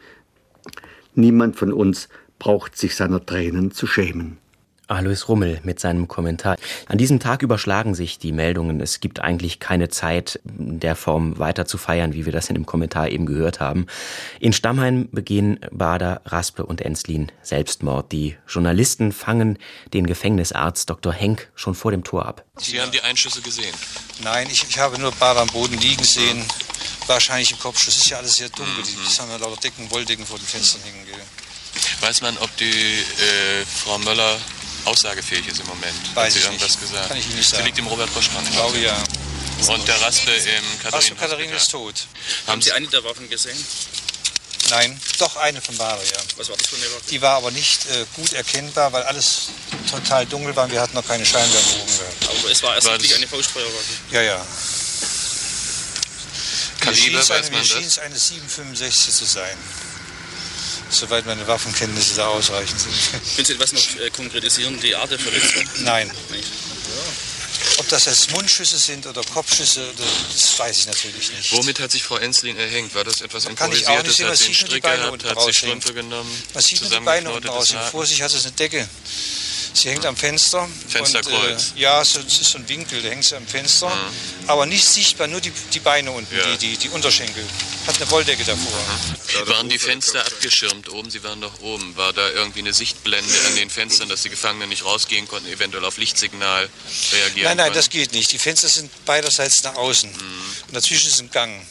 Niemand 1.15 1.55
von 1.55 1.71
uns 1.71 2.09
braucht 2.37 2.75
sich 2.75 2.95
seiner 2.95 3.25
Tränen 3.25 3.71
zu 3.71 3.87
schämen. 3.87 4.39
Alois 4.89 5.27
Rummel 5.27 5.59
mit 5.63 5.79
seinem 5.79 6.07
Kommentar. 6.07 6.57
An 6.87 6.97
diesem 6.97 7.19
Tag 7.19 7.43
überschlagen 7.43 7.93
sich 7.93 8.17
die 8.17 8.31
Meldungen. 8.31 8.81
Es 8.81 8.99
gibt 8.99 9.19
eigentlich 9.19 9.59
keine 9.59 9.89
Zeit, 9.89 10.39
der 10.43 10.95
Form 10.95 11.37
weiter 11.37 11.65
zu 11.65 11.77
feiern, 11.77 12.13
wie 12.13 12.25
wir 12.25 12.33
das 12.33 12.49
in 12.49 12.55
dem 12.55 12.65
Kommentar 12.65 13.09
eben 13.09 13.27
gehört 13.27 13.59
haben. 13.59 13.85
In 14.39 14.51
Stammheim 14.51 15.07
begehen 15.11 15.59
Bader, 15.71 16.21
Raspe 16.25 16.65
und 16.65 16.81
Enslin 16.81 17.31
Selbstmord. 17.43 18.11
Die 18.11 18.35
Journalisten 18.47 19.11
fangen 19.11 19.59
den 19.93 20.07
Gefängnisarzt 20.07 20.89
Dr. 20.89 21.13
Henk 21.13 21.49
schon 21.53 21.75
vor 21.75 21.91
dem 21.91 22.03
Tor 22.03 22.25
ab. 22.25 22.43
Sie 22.57 22.81
haben 22.81 22.91
die 22.91 23.01
Einschüsse 23.01 23.41
gesehen? 23.41 23.73
Nein, 24.23 24.47
ich, 24.51 24.65
ich 24.67 24.79
habe 24.79 24.99
nur 24.99 25.11
Bader 25.11 25.41
am 25.41 25.47
Boden 25.49 25.77
liegen 25.77 26.03
sehen. 26.03 26.43
Wahrscheinlich 27.05 27.51
im 27.51 27.59
Kopfschuss. 27.59 27.97
Ist 27.97 28.09
ja 28.09 28.17
alles 28.17 28.35
sehr 28.35 28.49
dunkel. 28.49 28.83
Mhm. 28.83 28.83
Die 28.83 29.21
haben 29.21 29.29
ja 29.29 29.37
lauter 29.37 29.61
Decken, 29.61 29.89
Wolldecken 29.91 30.25
vor 30.25 30.37
den 30.37 30.47
Fenstern 30.47 30.81
hängen. 30.81 31.05
Weiß 32.01 32.21
man, 32.21 32.37
ob 32.37 32.55
die 32.57 32.65
äh, 32.65 33.65
Frau 33.65 33.97
Möller 33.99 34.37
aussagefähig 34.85 35.47
ist 35.47 35.59
im 35.59 35.67
Moment. 35.67 35.95
Weiß 36.15 36.25
Hat 36.25 36.31
sie 36.33 36.39
ich 36.39 36.45
irgendwas 36.45 36.69
nicht. 36.69 36.81
gesagt? 36.81 37.07
Kann 37.09 37.17
ich 37.17 37.25
Ihnen 37.27 37.35
nicht 37.35 37.49
sagen. 37.49 37.63
Sie 37.63 37.67
liegt 37.67 37.77
im 37.79 37.87
Robert 37.87 38.13
Boschmann. 38.13 38.43
Ich 38.45 38.51
glaube 38.51 38.77
ja. 38.79 38.95
Und 39.67 39.87
der 39.87 40.01
Raspe 40.01 40.31
im 40.31 40.63
Katharin. 40.79 40.93
Raspe 40.93 41.15
Katharin 41.15 41.49
ist 41.51 41.71
tot. 41.71 41.95
Haben 42.47 42.61
Sie 42.61 42.71
eine 42.71 42.87
der 42.87 43.03
Waffen 43.03 43.29
gesehen? 43.29 43.57
Nein, 44.69 44.99
doch 45.17 45.35
eine 45.37 45.61
von 45.61 45.75
Bader, 45.77 46.03
ja. 46.03 46.19
Was 46.37 46.49
war 46.49 46.55
das 46.57 46.67
für 46.67 46.75
eine 46.75 46.85
Waffe? 46.85 47.03
Die 47.09 47.21
war 47.21 47.37
aber 47.37 47.51
nicht 47.51 47.85
äh, 47.87 48.05
gut 48.15 48.33
erkennbar, 48.33 48.93
weil 48.93 49.03
alles 49.03 49.49
total 49.89 50.25
dunkel 50.27 50.55
war 50.55 50.65
und 50.65 50.71
wir 50.71 50.79
hatten 50.81 50.95
noch 50.95 51.07
keine 51.07 51.25
Scheinwerfer 51.25 51.81
oben 51.81 51.97
gehabt. 51.97 52.29
Aber 52.29 52.51
es 52.51 52.63
war 52.63 52.75
ersichtlich 52.75 53.15
eine 53.15 53.27
Faustfeuerwaffe. 53.27 53.93
Ja, 54.11 54.21
ja. 54.21 54.45
Kaliber, 56.79 57.19
mir 57.51 57.65
schien 57.65 57.83
es 57.83 57.99
eine 57.99 58.17
765 58.17 59.13
zu 59.13 59.25
sein. 59.25 59.57
Soweit 60.89 61.25
meine 61.25 61.45
Waffenkenntnisse 61.47 62.15
da 62.15 62.27
ausreichend 62.27 62.79
sind. 62.79 62.93
Können 63.35 63.45
Sie 63.45 63.53
etwas 63.53 63.73
noch 63.73 63.95
äh, 63.99 64.09
konkretisieren, 64.09 64.79
die 64.79 64.95
Art 64.95 65.11
der 65.11 65.19
Verletzung? 65.19 65.63
Nein. 65.83 66.11
Ob 67.77 67.87
das 67.89 68.05
jetzt 68.05 68.31
Mundschüsse 68.31 68.77
sind 68.77 69.05
oder 69.05 69.21
Kopfschüsse, 69.33 69.93
das 70.33 70.57
weiß 70.59 70.79
ich 70.79 70.87
natürlich 70.87 71.31
nicht. 71.31 71.51
Womit 71.53 71.79
hat 71.79 71.91
sich 71.91 72.03
Frau 72.03 72.17
Enslin 72.17 72.57
erhängt? 72.57 72.93
War 72.95 73.03
das 73.03 73.21
etwas 73.21 73.45
Kann 73.45 73.71
ich 73.71 73.87
auch 73.87 74.03
nicht 74.03 74.17
Improvisiertes? 74.17 74.17
sehen, 74.17 74.27
Hat 74.27 74.37
sie 74.37 74.45
einen 74.45 74.53
sieht 74.53 74.61
nur 74.61 74.69
die 74.69 74.71
Strick 74.71 74.83
Beine 74.83 74.97
gehabt? 74.97 75.13
unten 75.13 75.29
Hat 75.29 75.41
sie. 75.43 75.53
Strümpfe 75.53 75.93
genommen? 75.93 76.43
Man 76.53 76.63
sieht 76.63 76.81
nur 76.81 76.89
die 76.89 76.99
Beine 77.05 77.31
unten 77.31 77.47
raus. 77.47 77.73
Vor 77.91 78.05
sich 78.05 78.21
hat 78.21 78.31
sie 78.31 78.39
eine 78.39 78.51
Decke. 78.51 78.89
Sie 79.73 79.89
hängt 79.89 80.05
am 80.05 80.15
Fenster. 80.15 80.67
Fensterkreuz. 80.87 81.69
Und, 81.71 81.77
äh, 81.77 81.81
ja, 81.81 82.03
so, 82.03 82.19
es 82.19 82.41
ist 82.41 82.51
so 82.51 82.57
ein 82.57 82.67
Winkel, 82.67 83.01
da 83.01 83.09
hängt 83.09 83.23
sie 83.25 83.35
am 83.35 83.45
Fenster. 83.47 83.91
Aber 84.47 84.65
nicht 84.65 84.85
sichtbar, 84.85 85.27
nur 85.27 85.41
die, 85.41 85.51
die 85.73 85.79
Beine 85.79 86.11
unten, 86.11 86.35
Ja. 86.35 86.43
die, 86.55 86.57
die, 86.57 86.77
die 86.77 86.89
Unterschenkel. 86.89 87.43
Hat 87.87 87.95
eine 87.97 88.09
Wolldecke 88.11 88.43
davor. 88.43 89.47
Waren 89.47 89.69
die 89.69 89.79
Fenster 89.79 90.25
abgeschirmt 90.25 90.89
oben? 90.89 91.09
Sie 91.09 91.23
waren 91.23 91.39
doch 91.41 91.59
oben. 91.61 91.95
War 91.95 92.13
da 92.13 92.29
irgendwie 92.29 92.59
eine 92.59 92.73
Sichtblende 92.73 93.33
an 93.47 93.55
den 93.55 93.69
Fenstern, 93.69 94.09
dass 94.09 94.23
die 94.23 94.29
Gefangenen 94.29 94.69
nicht 94.69 94.83
rausgehen 94.85 95.27
konnten, 95.27 95.47
eventuell 95.49 95.85
auf 95.85 95.97
Lichtsignal 95.97 96.69
reagieren 97.13 97.43
Nein, 97.45 97.57
nein, 97.57 97.65
konnten? 97.67 97.73
das 97.75 97.89
geht 97.89 98.11
nicht. 98.13 98.31
Die 98.31 98.39
Fenster 98.39 98.67
sind 98.67 98.91
beiderseits 99.05 99.63
nach 99.63 99.75
außen. 99.75 100.09
Mhm. 100.11 100.17
Und 100.67 100.75
dazwischen 100.75 101.07
ist 101.09 101.19
ein 101.21 101.31
Gang. 101.31 101.65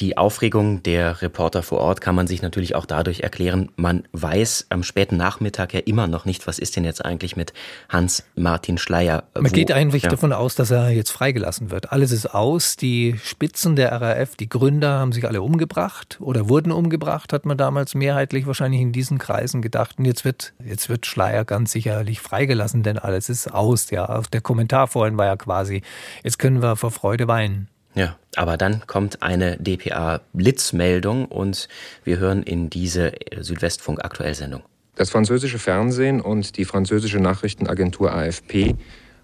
Die 0.00 0.16
Aufregung 0.16 0.82
der 0.82 1.22
Reporter 1.22 1.62
vor 1.62 1.78
Ort 1.78 2.00
kann 2.00 2.14
man 2.14 2.26
sich 2.26 2.42
natürlich 2.42 2.74
auch 2.74 2.86
dadurch 2.86 3.20
erklären, 3.20 3.70
man 3.76 4.04
weiß 4.12 4.66
am 4.70 4.82
späten 4.82 5.16
Nachmittag 5.16 5.74
ja 5.74 5.80
immer 5.80 6.06
noch 6.06 6.24
nicht, 6.24 6.46
was 6.46 6.58
ist 6.58 6.76
denn 6.76 6.84
jetzt 6.84 7.04
eigentlich 7.04 7.36
mit 7.36 7.52
Hans-Martin 7.88 8.78
Schleyer. 8.78 9.24
Man 9.34 9.50
Wo- 9.50 9.54
geht 9.54 9.72
eigentlich 9.72 10.04
ja. 10.04 10.10
davon 10.10 10.32
aus, 10.32 10.54
dass 10.54 10.70
er 10.70 10.90
jetzt 10.90 11.10
freigelassen 11.10 11.70
wird. 11.70 11.92
Alles 11.92 12.12
ist 12.12 12.26
aus. 12.26 12.76
Die 12.76 13.16
Spitzen 13.22 13.76
der 13.76 13.92
RAF, 13.92 14.36
die 14.36 14.48
Gründer 14.48 14.98
haben 14.98 15.12
sich 15.12 15.26
alle 15.26 15.42
umgebracht 15.42 16.18
oder 16.20 16.48
wurden 16.48 16.72
umgebracht, 16.72 17.32
hat 17.32 17.46
man 17.46 17.56
damals 17.56 17.94
mehrheitlich 17.94 18.46
wahrscheinlich 18.46 18.80
in 18.80 18.92
diesen 18.92 19.18
Kreisen 19.18 19.62
gedacht. 19.62 19.98
Und 19.98 20.04
jetzt 20.04 20.24
wird, 20.24 20.54
jetzt 20.64 20.88
wird 20.88 21.06
Schleier 21.06 21.44
ganz 21.44 21.72
sicherlich 21.72 22.20
freigelassen, 22.20 22.82
denn 22.82 22.98
alles 22.98 23.28
ist 23.28 23.52
aus. 23.52 23.90
Ja, 23.90 24.22
der 24.32 24.40
Kommentar 24.40 24.86
vorhin 24.88 25.16
war 25.16 25.26
ja 25.26 25.36
quasi, 25.36 25.82
jetzt 26.22 26.38
können 26.38 26.62
wir 26.62 26.76
vor 26.76 26.90
Freude 26.90 27.28
weinen. 27.28 27.68
Ja, 27.94 28.16
aber 28.34 28.56
dann 28.56 28.86
kommt 28.86 29.22
eine 29.22 29.56
DPA-Blitzmeldung 29.58 31.26
und 31.26 31.68
wir 32.02 32.18
hören 32.18 32.42
in 32.42 32.68
diese 32.68 33.12
Südwestfunk-Aktuellsendung. 33.40 34.62
Das 34.96 35.10
französische 35.10 35.58
Fernsehen 35.58 36.20
und 36.20 36.56
die 36.56 36.64
französische 36.64 37.18
Nachrichtenagentur 37.18 38.12
AFP 38.12 38.74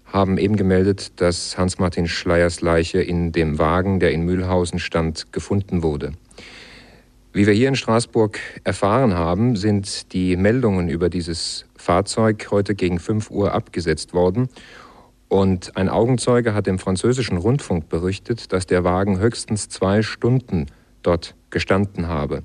haben 0.05 0.37
eben 0.37 0.57
gemeldet, 0.57 1.19
dass 1.21 1.57
Hans-Martin 1.57 2.07
Schleyers 2.07 2.61
Leiche 2.61 3.01
in 3.01 3.31
dem 3.31 3.59
Wagen, 3.59 3.99
der 3.99 4.11
in 4.11 4.23
Mühlhausen 4.23 4.79
stand, 4.79 5.31
gefunden 5.31 5.83
wurde. 5.83 6.11
Wie 7.33 7.47
wir 7.47 7.53
hier 7.53 7.69
in 7.69 7.75
Straßburg 7.75 8.39
erfahren 8.65 9.13
haben, 9.13 9.55
sind 9.55 10.11
die 10.11 10.35
Meldungen 10.35 10.89
über 10.89 11.09
dieses 11.09 11.65
Fahrzeug 11.77 12.47
heute 12.51 12.75
gegen 12.75 12.99
5 12.99 13.31
Uhr 13.31 13.53
abgesetzt 13.53 14.13
worden. 14.13 14.49
Und 15.31 15.77
ein 15.77 15.87
Augenzeuge 15.87 16.53
hat 16.53 16.67
dem 16.67 16.77
französischen 16.77 17.37
Rundfunk 17.37 17.87
berichtet, 17.87 18.51
dass 18.51 18.67
der 18.67 18.83
Wagen 18.83 19.19
höchstens 19.19 19.69
zwei 19.69 20.01
Stunden 20.01 20.65
dort 21.03 21.35
gestanden 21.51 22.09
habe. 22.09 22.43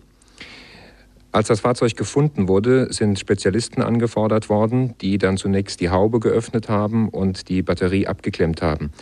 Als 1.33 1.49
das 1.49 1.59
Fahrzeug 1.59 1.97
gefunden 1.97 2.47
wurde, 2.47 2.93
sind 2.93 3.19
Spezialisten 3.19 3.83
angefordert 3.83 4.49
worden, 4.49 4.95
die 5.01 5.19
dann 5.19 5.37
zunächst 5.37 5.81
die 5.81 5.91
Haube 5.91 6.21
geöffnet 6.21 6.69
haben 6.69 7.09
und 7.09 7.49
die 7.49 7.63
Batterie 7.63 8.07
abgeklemmt 8.07 8.63
haben. 8.63 8.93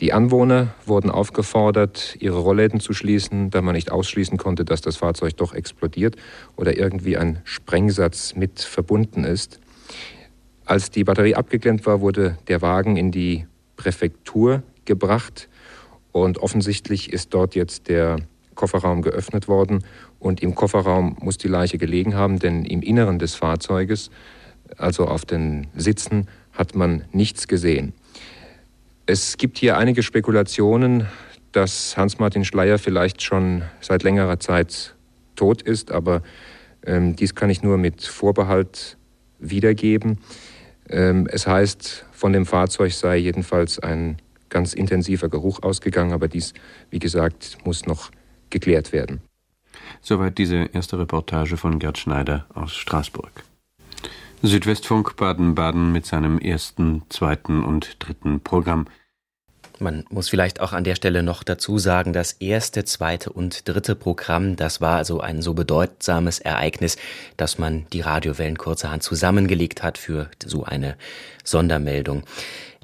Die 0.00 0.12
Anwohner 0.12 0.74
wurden 0.84 1.08
aufgefordert, 1.08 2.16
ihre 2.18 2.40
Rollläden 2.40 2.80
zu 2.80 2.92
schließen, 2.92 3.50
da 3.50 3.62
man 3.62 3.76
nicht 3.76 3.92
ausschließen 3.92 4.36
konnte, 4.36 4.64
dass 4.64 4.80
das 4.80 4.96
Fahrzeug 4.96 5.36
doch 5.36 5.54
explodiert 5.54 6.16
oder 6.56 6.76
irgendwie 6.76 7.16
ein 7.16 7.38
Sprengsatz 7.44 8.34
mit 8.34 8.58
verbunden 8.58 9.22
ist. 9.22 9.60
Als 10.72 10.90
die 10.90 11.04
Batterie 11.04 11.34
abgeklemmt 11.34 11.84
war, 11.84 12.00
wurde 12.00 12.38
der 12.48 12.62
Wagen 12.62 12.96
in 12.96 13.10
die 13.10 13.46
Präfektur 13.76 14.62
gebracht 14.86 15.50
und 16.12 16.38
offensichtlich 16.38 17.12
ist 17.12 17.34
dort 17.34 17.54
jetzt 17.54 17.90
der 17.90 18.16
Kofferraum 18.54 19.02
geöffnet 19.02 19.48
worden 19.48 19.84
und 20.18 20.42
im 20.42 20.54
Kofferraum 20.54 21.18
muss 21.20 21.36
die 21.36 21.48
Leiche 21.48 21.76
gelegen 21.76 22.14
haben, 22.14 22.38
denn 22.38 22.64
im 22.64 22.80
Inneren 22.80 23.18
des 23.18 23.34
Fahrzeuges, 23.34 24.10
also 24.78 25.04
auf 25.04 25.26
den 25.26 25.66
Sitzen, 25.76 26.26
hat 26.52 26.74
man 26.74 27.04
nichts 27.12 27.48
gesehen. 27.48 27.92
Es 29.04 29.36
gibt 29.36 29.58
hier 29.58 29.76
einige 29.76 30.02
Spekulationen, 30.02 31.06
dass 31.52 31.98
Hans-Martin 31.98 32.46
Schleier 32.46 32.78
vielleicht 32.78 33.20
schon 33.20 33.60
seit 33.82 34.04
längerer 34.04 34.40
Zeit 34.40 34.96
tot 35.36 35.60
ist, 35.60 35.90
aber 35.90 36.22
ähm, 36.86 37.14
dies 37.14 37.34
kann 37.34 37.50
ich 37.50 37.62
nur 37.62 37.76
mit 37.76 38.02
Vorbehalt 38.04 38.96
wiedergeben. 39.38 40.16
Ähm, 40.92 41.26
es 41.30 41.46
heißt, 41.46 42.04
von 42.12 42.32
dem 42.32 42.46
Fahrzeug 42.46 42.92
sei 42.92 43.16
jedenfalls 43.16 43.78
ein 43.78 44.18
ganz 44.50 44.74
intensiver 44.74 45.28
Geruch 45.28 45.62
ausgegangen, 45.62 46.12
aber 46.12 46.28
dies, 46.28 46.52
wie 46.90 46.98
gesagt, 46.98 47.58
muss 47.64 47.86
noch 47.86 48.10
geklärt 48.50 48.92
werden. 48.92 49.22
Soweit 50.02 50.38
diese 50.38 50.68
erste 50.72 50.98
Reportage 50.98 51.56
von 51.56 51.78
Gerd 51.78 51.98
Schneider 51.98 52.46
aus 52.54 52.74
Straßburg. 52.74 53.44
Südwestfunk 54.42 55.16
Baden-Baden 55.16 55.92
mit 55.92 56.04
seinem 56.04 56.38
ersten, 56.38 57.02
zweiten 57.08 57.64
und 57.64 57.96
dritten 58.00 58.40
Programm. 58.40 58.86
Man 59.82 60.04
muss 60.10 60.28
vielleicht 60.28 60.60
auch 60.60 60.72
an 60.72 60.84
der 60.84 60.94
Stelle 60.94 61.24
noch 61.24 61.42
dazu 61.42 61.78
sagen, 61.78 62.12
das 62.12 62.32
erste, 62.32 62.84
zweite 62.84 63.30
und 63.30 63.66
dritte 63.68 63.94
Programm, 63.96 64.56
das 64.56 64.80
war 64.80 64.96
also 64.96 65.20
ein 65.20 65.42
so 65.42 65.52
bedeutsames 65.54 66.38
Ereignis, 66.38 66.96
dass 67.36 67.58
man 67.58 67.86
die 67.92 68.00
Radiowellen 68.00 68.56
kurzerhand 68.56 69.02
zusammengelegt 69.02 69.82
hat 69.82 69.98
für 69.98 70.30
so 70.44 70.62
eine 70.64 70.96
Sondermeldung. 71.42 72.22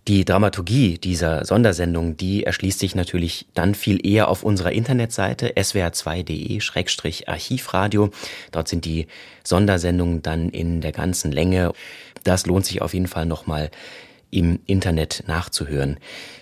Die 0.09 0.25
Dramaturgie 0.25 0.99
dieser 0.99 1.45
Sondersendung, 1.45 2.17
die 2.17 2.43
erschließt 2.45 2.81
sich 2.81 2.95
natürlich 2.95 3.47
dann 3.55 3.75
viel 3.75 4.05
eher 4.05 4.29
auf 4.29 4.43
unserer 4.43 4.73
Internetseite 4.73 5.53
swr2.de-archivradio. 5.53 8.11
Dort 8.51 8.69
sind 8.69 8.87
die 8.87 9.07
Sondersendungen 9.45 10.23
dann 10.23 10.49
in 10.49 10.81
der 10.81 10.93
ganzen 10.93 11.31
Länge. 11.31 11.75
Das 12.25 12.47
lohnt 12.47 12.65
sich 12.65 12.81
auf 12.81 12.95
jeden 12.95 13.07
Fall 13.07 13.27
nochmal 13.27 13.71
im 14.31 14.61
Internet 14.67 15.25
nachzuhören. 15.27 15.99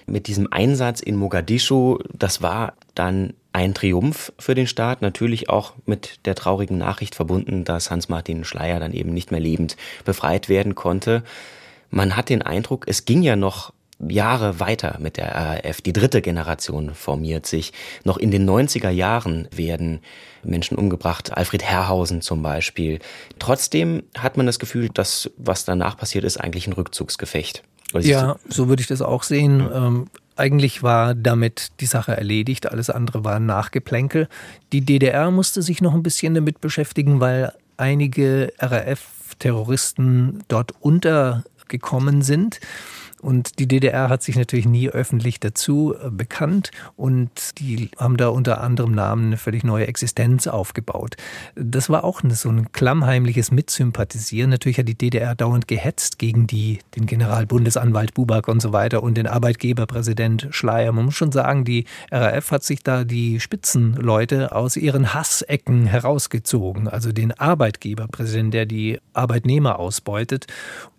Mit 0.06 0.26
diesem 0.26 0.52
Einsatz 0.52 1.00
in 1.00 1.16
Mogadischu, 1.16 1.98
das 2.12 2.42
war 2.42 2.74
dann 2.94 3.34
ein 3.52 3.74
Triumph 3.74 4.32
für 4.38 4.54
den 4.54 4.66
Staat, 4.66 5.02
natürlich 5.02 5.48
auch 5.48 5.74
mit 5.86 6.26
der 6.26 6.34
traurigen 6.34 6.78
Nachricht 6.78 7.14
verbunden, 7.14 7.64
dass 7.64 7.90
Hans-Martin 7.90 8.44
Schleier 8.44 8.80
dann 8.80 8.92
eben 8.92 9.14
nicht 9.14 9.30
mehr 9.30 9.40
lebend 9.40 9.76
befreit 10.04 10.48
werden 10.48 10.74
konnte 10.74 11.22
man 11.90 12.16
hat 12.16 12.28
den 12.28 12.42
Eindruck, 12.42 12.84
es 12.88 13.04
ging 13.04 13.22
ja 13.22 13.36
noch 13.36 13.72
Jahre 13.98 14.60
weiter 14.60 14.98
mit 15.00 15.16
der 15.16 15.34
RAF. 15.34 15.80
Die 15.80 15.94
dritte 15.94 16.20
Generation 16.20 16.94
formiert 16.94 17.46
sich. 17.46 17.72
Noch 18.04 18.18
in 18.18 18.30
den 18.30 18.48
90er 18.48 18.90
Jahren 18.90 19.48
werden 19.50 20.00
Menschen 20.42 20.76
umgebracht, 20.76 21.34
Alfred 21.34 21.62
Herrhausen 21.62 22.20
zum 22.20 22.42
Beispiel. 22.42 22.98
Trotzdem 23.38 24.02
hat 24.18 24.36
man 24.36 24.44
das 24.44 24.58
Gefühl, 24.58 24.90
dass 24.90 25.30
was 25.38 25.64
danach 25.64 25.96
passiert 25.96 26.24
ist, 26.24 26.36
eigentlich 26.36 26.66
ein 26.66 26.74
Rückzugsgefecht. 26.74 27.62
Ja, 27.92 28.36
so 28.48 28.68
würde 28.68 28.80
ich 28.80 28.88
das 28.88 29.02
auch 29.02 29.22
sehen. 29.22 29.66
Ähm, 29.72 30.06
eigentlich 30.36 30.82
war 30.82 31.14
damit 31.14 31.68
die 31.80 31.86
Sache 31.86 32.16
erledigt, 32.16 32.70
alles 32.70 32.90
andere 32.90 33.24
war 33.24 33.40
Nachgeplänkel. 33.40 34.28
Die 34.72 34.82
DDR 34.82 35.30
musste 35.30 35.62
sich 35.62 35.80
noch 35.80 35.94
ein 35.94 36.02
bisschen 36.02 36.34
damit 36.34 36.60
beschäftigen, 36.60 37.20
weil 37.20 37.52
einige 37.78 38.52
RAF-Terroristen 38.58 40.44
dort 40.48 40.74
unter 40.80 41.44
gekommen 41.68 42.22
sind. 42.22 42.60
Und 43.22 43.58
die 43.58 43.66
DDR 43.66 44.08
hat 44.08 44.22
sich 44.22 44.36
natürlich 44.36 44.66
nie 44.66 44.88
öffentlich 44.88 45.40
dazu 45.40 45.94
äh, 45.94 46.10
bekannt 46.10 46.70
und 46.96 47.30
die 47.58 47.90
haben 47.96 48.16
da 48.16 48.28
unter 48.28 48.60
anderem 48.60 48.92
Namen 48.92 49.26
eine 49.26 49.36
völlig 49.36 49.64
neue 49.64 49.86
Existenz 49.86 50.46
aufgebaut. 50.46 51.16
Das 51.54 51.88
war 51.88 52.04
auch 52.04 52.20
so 52.28 52.50
ein 52.50 52.72
klammheimliches 52.72 53.50
Mitsympathisieren. 53.50 54.50
Natürlich 54.50 54.78
hat 54.78 54.88
die 54.88 54.98
DDR 54.98 55.34
dauernd 55.34 55.66
gehetzt 55.66 56.18
gegen 56.18 56.46
die, 56.46 56.80
den 56.94 57.06
Generalbundesanwalt 57.06 58.14
Buback 58.14 58.48
und 58.48 58.60
so 58.60 58.72
weiter 58.72 59.02
und 59.02 59.16
den 59.16 59.26
Arbeitgeberpräsident 59.26 60.48
Schleier. 60.50 60.92
Man 60.92 61.06
muss 61.06 61.14
schon 61.14 61.32
sagen, 61.32 61.64
die 61.64 61.86
RAF 62.10 62.50
hat 62.50 62.64
sich 62.64 62.82
da 62.82 63.04
die 63.04 63.40
Spitzenleute 63.40 64.54
aus 64.54 64.76
ihren 64.76 65.14
Hassecken 65.14 65.86
herausgezogen. 65.86 66.88
Also 66.88 67.12
den 67.12 67.32
Arbeitgeberpräsidenten, 67.32 68.50
der 68.50 68.66
die 68.66 68.98
Arbeitnehmer 69.14 69.78
ausbeutet. 69.78 70.46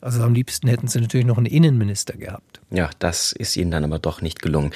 Also 0.02 0.24
am 0.24 0.34
liebsten 0.34 0.68
hätten 0.68 0.88
sie 0.88 1.02
natürlich 1.02 1.26
noch 1.26 1.38
einen 1.38 1.46
Innenminister 1.46 2.07
gehabt. 2.14 2.58
Ja, 2.70 2.90
das 3.00 3.32
ist 3.32 3.56
ihnen 3.56 3.72
dann 3.72 3.86
aber 3.86 3.98
doch 3.98 4.22
nicht 4.22 4.42
gelungen. 4.42 4.74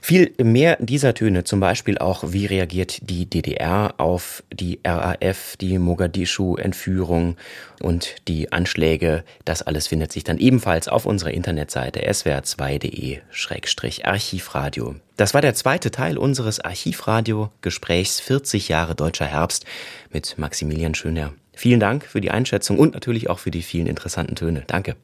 Viel 0.00 0.32
mehr 0.40 0.76
dieser 0.78 1.12
Töne, 1.12 1.42
zum 1.42 1.58
Beispiel 1.58 1.98
auch, 1.98 2.22
wie 2.28 2.46
reagiert 2.46 3.10
die 3.10 3.28
DDR 3.28 3.94
auf 3.98 4.44
die 4.52 4.78
RAF, 4.86 5.56
die 5.56 5.78
Mogadischu-Entführung 5.78 7.36
und 7.82 8.14
die 8.28 8.52
Anschläge, 8.52 9.24
das 9.44 9.62
alles 9.62 9.88
findet 9.88 10.12
sich 10.12 10.22
dann 10.22 10.38
ebenfalls 10.38 10.86
auf 10.86 11.04
unserer 11.04 11.32
Internetseite 11.32 12.08
swr2.de-archivradio. 12.08 14.94
Das 15.16 15.34
war 15.34 15.40
der 15.40 15.54
zweite 15.54 15.90
Teil 15.90 16.18
unseres 16.18 16.60
Archivradio-Gesprächs 16.60 18.20
40 18.20 18.68
Jahre 18.68 18.94
Deutscher 18.94 19.26
Herbst 19.26 19.64
mit 20.12 20.38
Maximilian 20.38 20.94
Schöner. 20.94 21.32
Vielen 21.56 21.80
Dank 21.80 22.04
für 22.04 22.20
die 22.20 22.30
Einschätzung 22.30 22.78
und 22.78 22.92
natürlich 22.92 23.30
auch 23.30 23.38
für 23.38 23.50
die 23.50 23.62
vielen 23.62 23.86
interessanten 23.86 24.36
Töne. 24.36 24.64
Danke. 24.66 24.94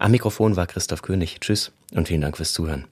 Am 0.00 0.10
Mikrofon 0.10 0.56
war 0.56 0.66
Christoph 0.66 1.00
König. 1.02 1.38
Tschüss 1.40 1.72
und 1.94 2.08
vielen 2.08 2.20
Dank 2.20 2.36
fürs 2.36 2.52
Zuhören. 2.52 2.86